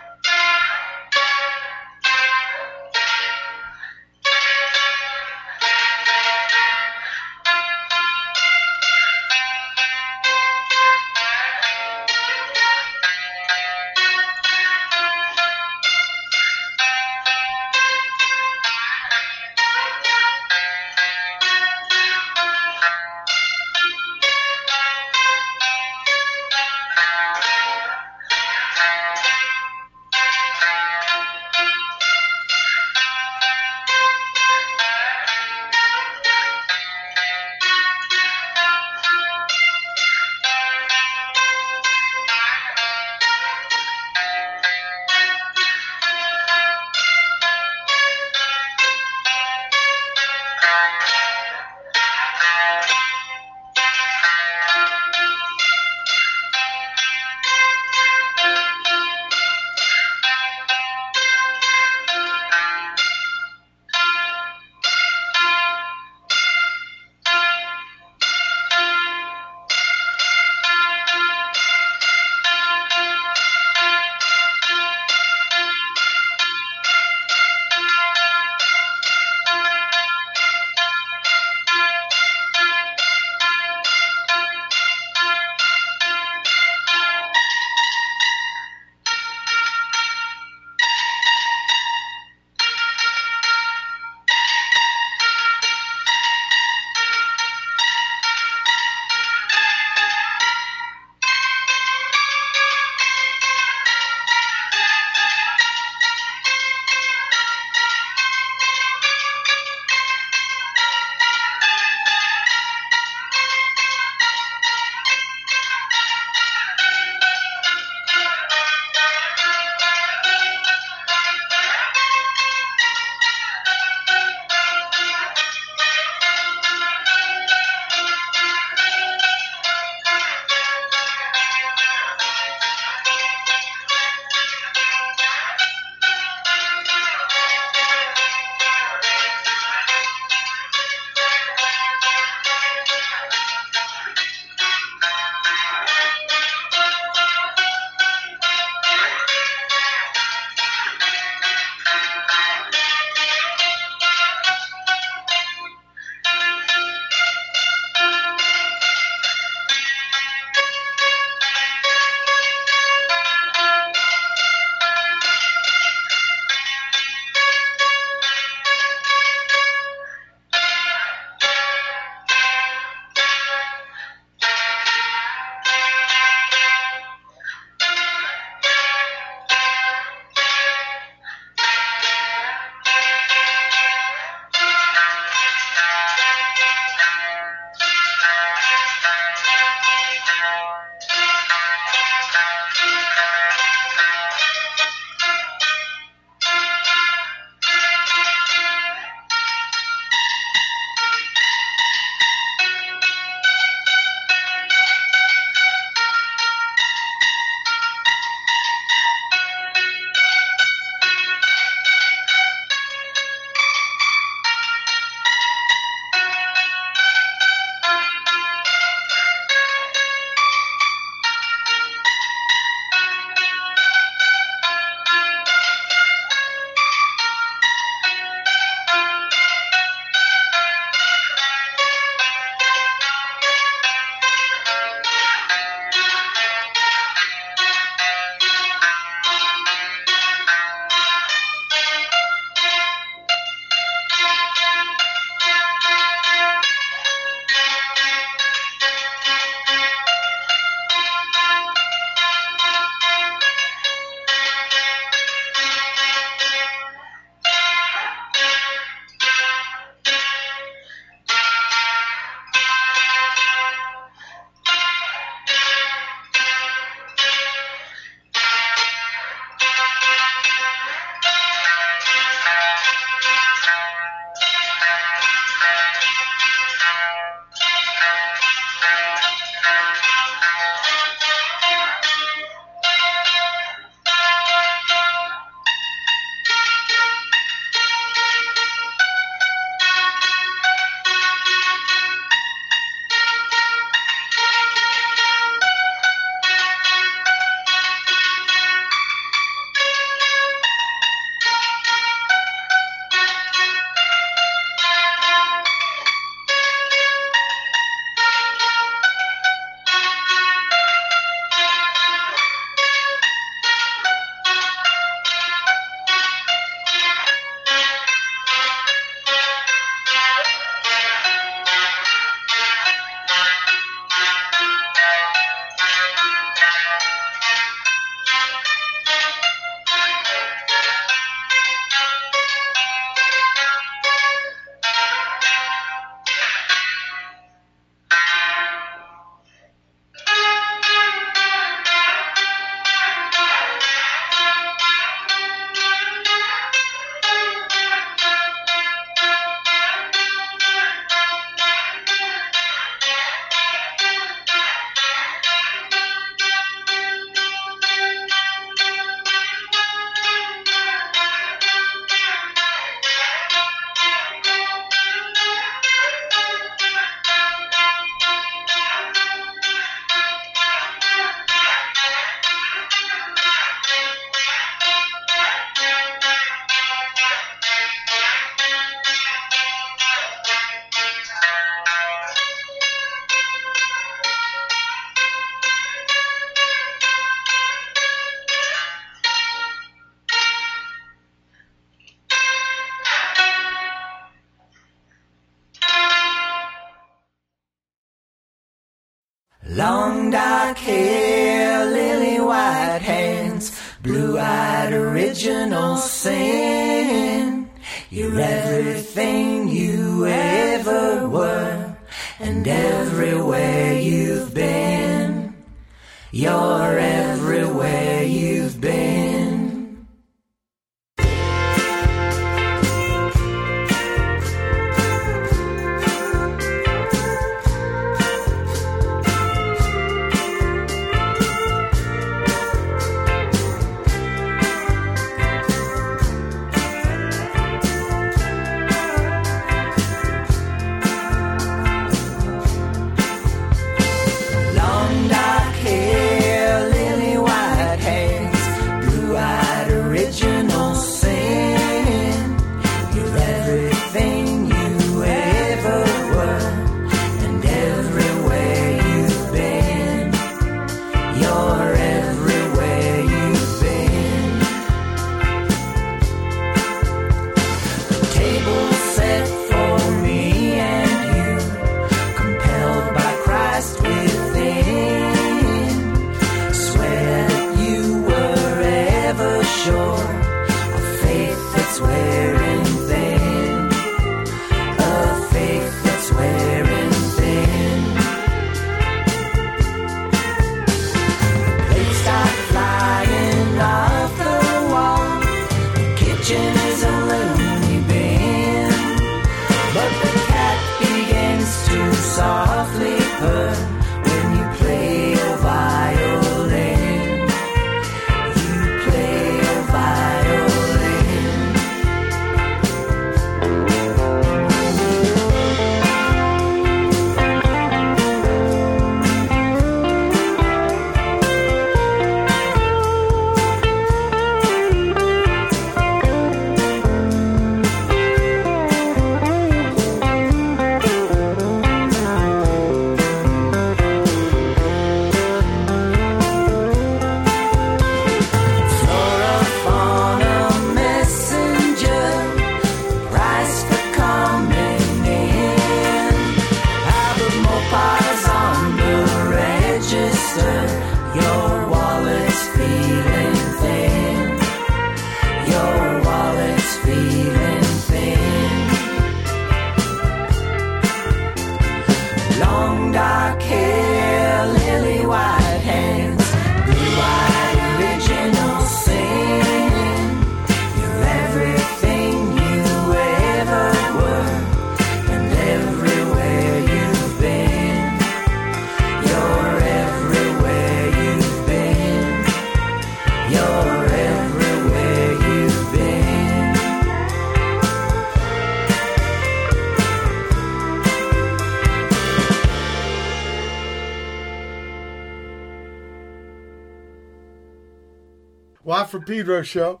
[599.26, 600.00] Pedro Show.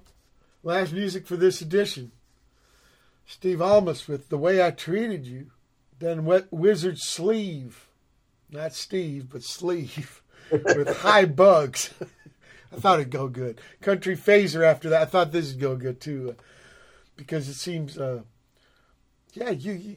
[0.62, 2.12] Last music for this edition.
[3.26, 5.50] Steve Almaas with The Way I Treated You.
[5.98, 7.88] Then Wet Wizzard Sleeve.
[8.50, 10.22] Not Steve, but Sleeve.
[10.50, 11.92] with High Bugs.
[12.72, 13.60] I thought it'd go good.
[13.80, 15.02] Country Phaser after that.
[15.02, 16.36] I thought this would go good too.
[16.38, 16.42] Uh,
[17.16, 18.22] because it seems, uh,
[19.32, 19.96] yeah, you, you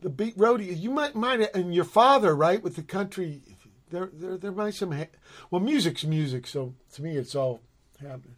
[0.00, 3.42] the Beat Rodeo, you might, might, and your father, right, with the country,
[3.90, 5.06] there, there, there might some, ha-
[5.50, 7.60] well, music's music, so to me, it's all
[8.00, 8.36] happening.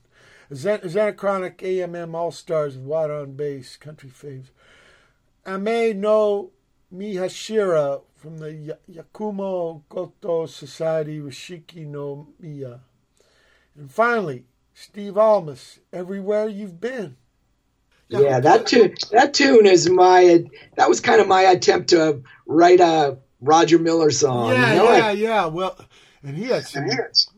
[0.51, 4.51] Is that is that a chronic AMM All Stars with Watt on bass, country faves?
[5.47, 6.51] Ame no
[6.95, 12.81] Mihashira from the Ya- Yakumo Goto Society Nishiki no Miya.
[13.77, 17.17] And finally, Steve Almaas, Everywhere You've Been.
[18.09, 20.45] Yeah, that tune that tune is my
[20.77, 24.51] that was kind of my attempt to write a Roger Miller song.
[24.53, 25.47] yeah, you know, yeah, like- yeah.
[25.47, 25.77] Well,
[26.27, 26.87] and he had some.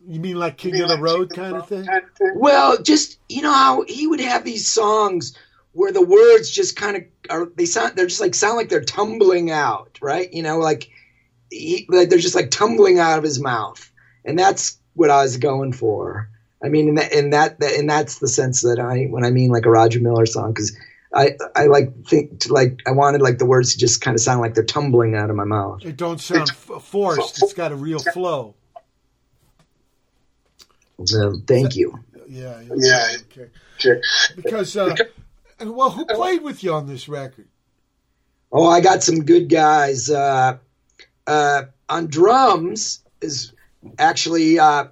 [0.07, 1.87] You mean like King of the Road kind of thing?
[2.35, 5.37] Well, just you know how he would have these songs
[5.73, 8.83] where the words just kind of are they sound they're just like sound like they're
[8.83, 10.31] tumbling out, right?
[10.33, 10.89] You know, like
[11.51, 13.91] he, like they're just like tumbling out of his mouth,
[14.25, 16.29] and that's what I was going for.
[16.63, 19.51] I mean, and that, and that, and that's the sense that I when I mean
[19.51, 20.75] like a Roger Miller song because
[21.13, 24.21] I I like think to like I wanted like the words to just kind of
[24.21, 25.85] sound like they're tumbling out of my mouth.
[25.85, 27.41] It don't sound f- forced.
[27.41, 28.55] It's got a real flow.
[31.05, 31.99] So thank you.
[32.27, 32.61] Yeah.
[32.75, 33.07] Yeah.
[33.31, 34.01] Okay.
[34.35, 34.95] Because, uh,
[35.59, 37.47] and well, who played with you on this record?
[38.51, 40.09] Oh, I got some good guys.
[40.09, 40.57] Uh,
[41.27, 43.53] uh, on drums, is
[43.97, 44.85] actually uh,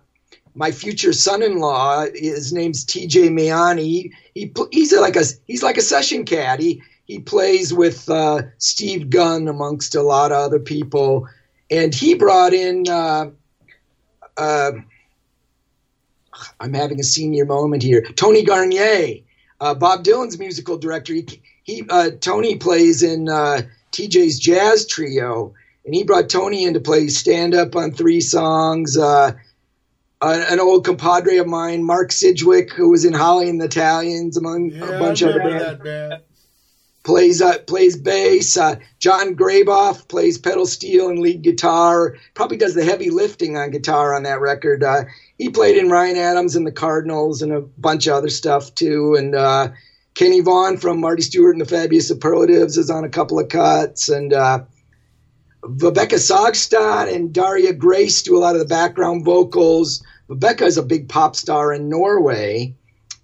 [0.55, 2.05] my future son-in-law.
[2.13, 3.29] His name's T.J.
[3.29, 3.81] Mayani.
[3.83, 6.59] He, he he's like a he's like a session cat.
[6.59, 11.27] He he plays with uh, Steve Gunn amongst a lot of other people,
[11.69, 12.85] and he brought in.
[16.59, 18.01] I'm having a senior moment here.
[18.15, 19.19] Tony Garnier,
[19.59, 21.13] uh, Bob Dylan's musical director.
[21.13, 25.53] He, he uh, Tony plays in uh, TJ's jazz trio,
[25.85, 28.97] and he brought Tony in to play stand up on three songs.
[28.97, 29.33] Uh,
[30.19, 34.71] an old compadre of mine, Mark Sidgwick, who was in Holly and the Italians, among
[34.71, 36.23] Yeah, a bunch of other bands.
[37.07, 38.57] Plays uh, plays bass.
[38.57, 42.17] Uh, John Graboff plays pedal steel and lead guitar.
[42.33, 44.83] Probably does the heavy lifting on guitar on that record.
[44.83, 45.05] Uh,
[45.37, 49.15] he played in Ryan Adams and the Cardinals and a bunch of other stuff too.
[49.15, 49.69] And uh,
[50.15, 54.09] Kenny Vaughn from Marty Stuart and the Fabulous Superlatives is on a couple of cuts.
[54.09, 54.65] And uh,
[55.63, 60.03] Rebecca Sogstad and Daria Grace do a lot of the background vocals.
[60.27, 62.75] Rebecca is a big pop star in Norway.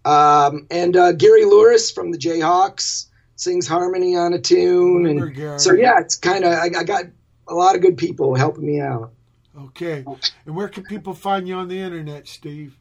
[0.06, 5.06] Um, and uh, Gary Louris from the Jayhawks sings harmony on a tune.
[5.06, 7.06] And so, yeah, it's kind of, I, I got
[7.48, 9.12] a lot of good people helping me out.
[9.58, 10.04] Okay.
[10.46, 12.78] And where can people find you on the internet, Steve?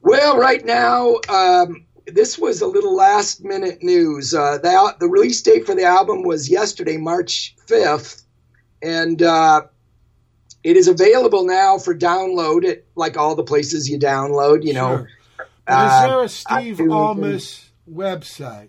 [0.00, 4.34] Well, right now, um, this was a little last minute news.
[4.34, 8.24] Uh, the, the release date for the album was yesterday, March 5th.
[8.82, 9.62] And uh,
[10.64, 14.96] it is available now for download at like all the places you download, you know.
[14.96, 15.08] Sure.
[15.68, 18.68] Uh, is there a Steve iTunes Almaas website?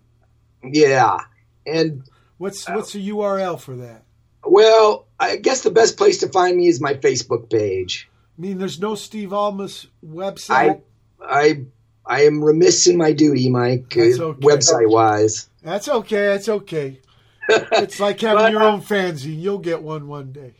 [0.64, 1.19] Yeah.
[1.66, 2.03] And
[2.38, 4.03] What's what's the URL for that?
[4.45, 8.09] well, I guess the best place to find me is my Facebook page.
[8.38, 10.82] I mean, there's no Steve Almaas website.
[11.22, 11.66] I
[12.06, 14.45] I am remiss in my duty, Mike, uh, okay.
[14.45, 15.50] website wise.
[15.61, 16.25] That's okay.
[16.27, 17.00] That's okay.
[17.50, 19.42] It's like having But, your uh, own fanzine.
[19.42, 20.53] You'll get one one day.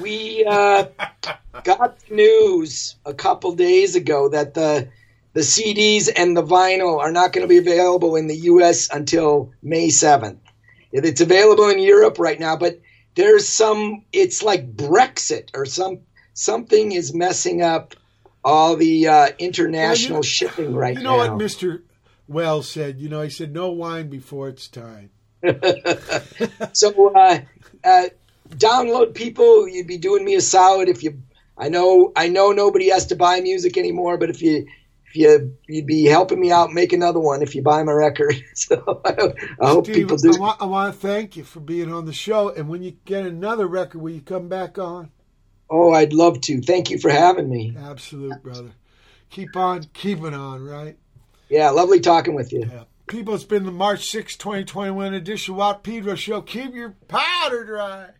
[0.00, 0.86] We uh,
[1.64, 4.88] got news a couple days ago that the
[5.32, 8.88] the CDs and the vinyl are not going to be available in the U.S.
[8.90, 10.40] until May seventh.
[10.92, 12.80] It's available in Europe right now, but
[13.14, 14.04] there's some.
[14.12, 16.00] It's like Brexit or some
[16.34, 17.94] something is messing up
[18.42, 21.00] all the uh, international Well, you shipping right now.
[21.00, 21.30] You know now.
[21.32, 21.84] what Mister
[22.26, 23.00] Welles said?
[23.00, 25.10] You know, he said, "No wine before it's time."
[26.72, 27.38] so uh,
[27.84, 28.04] uh,
[28.56, 31.22] download people you'd be doing me a solid if you
[31.56, 34.66] i know i know nobody has to buy music anymore but if you
[35.14, 39.00] you you'd be helping me out make another one if you buy my record so
[39.04, 41.92] i, I hope Steve, people do I want, I want to thank you for being
[41.92, 42.48] on the show.
[42.50, 45.10] And when you get another record, will you come back on?
[45.68, 48.70] oh i'd love to thank you for having me Absolute, brother.
[49.30, 50.96] Keep on keeping on, right?
[51.48, 52.84] yeah lovely talking with you Yeah.
[53.06, 56.42] People, it's been the March 6, 2021 edition of Watt Pedro Show.
[56.42, 58.10] Keep your powder dry.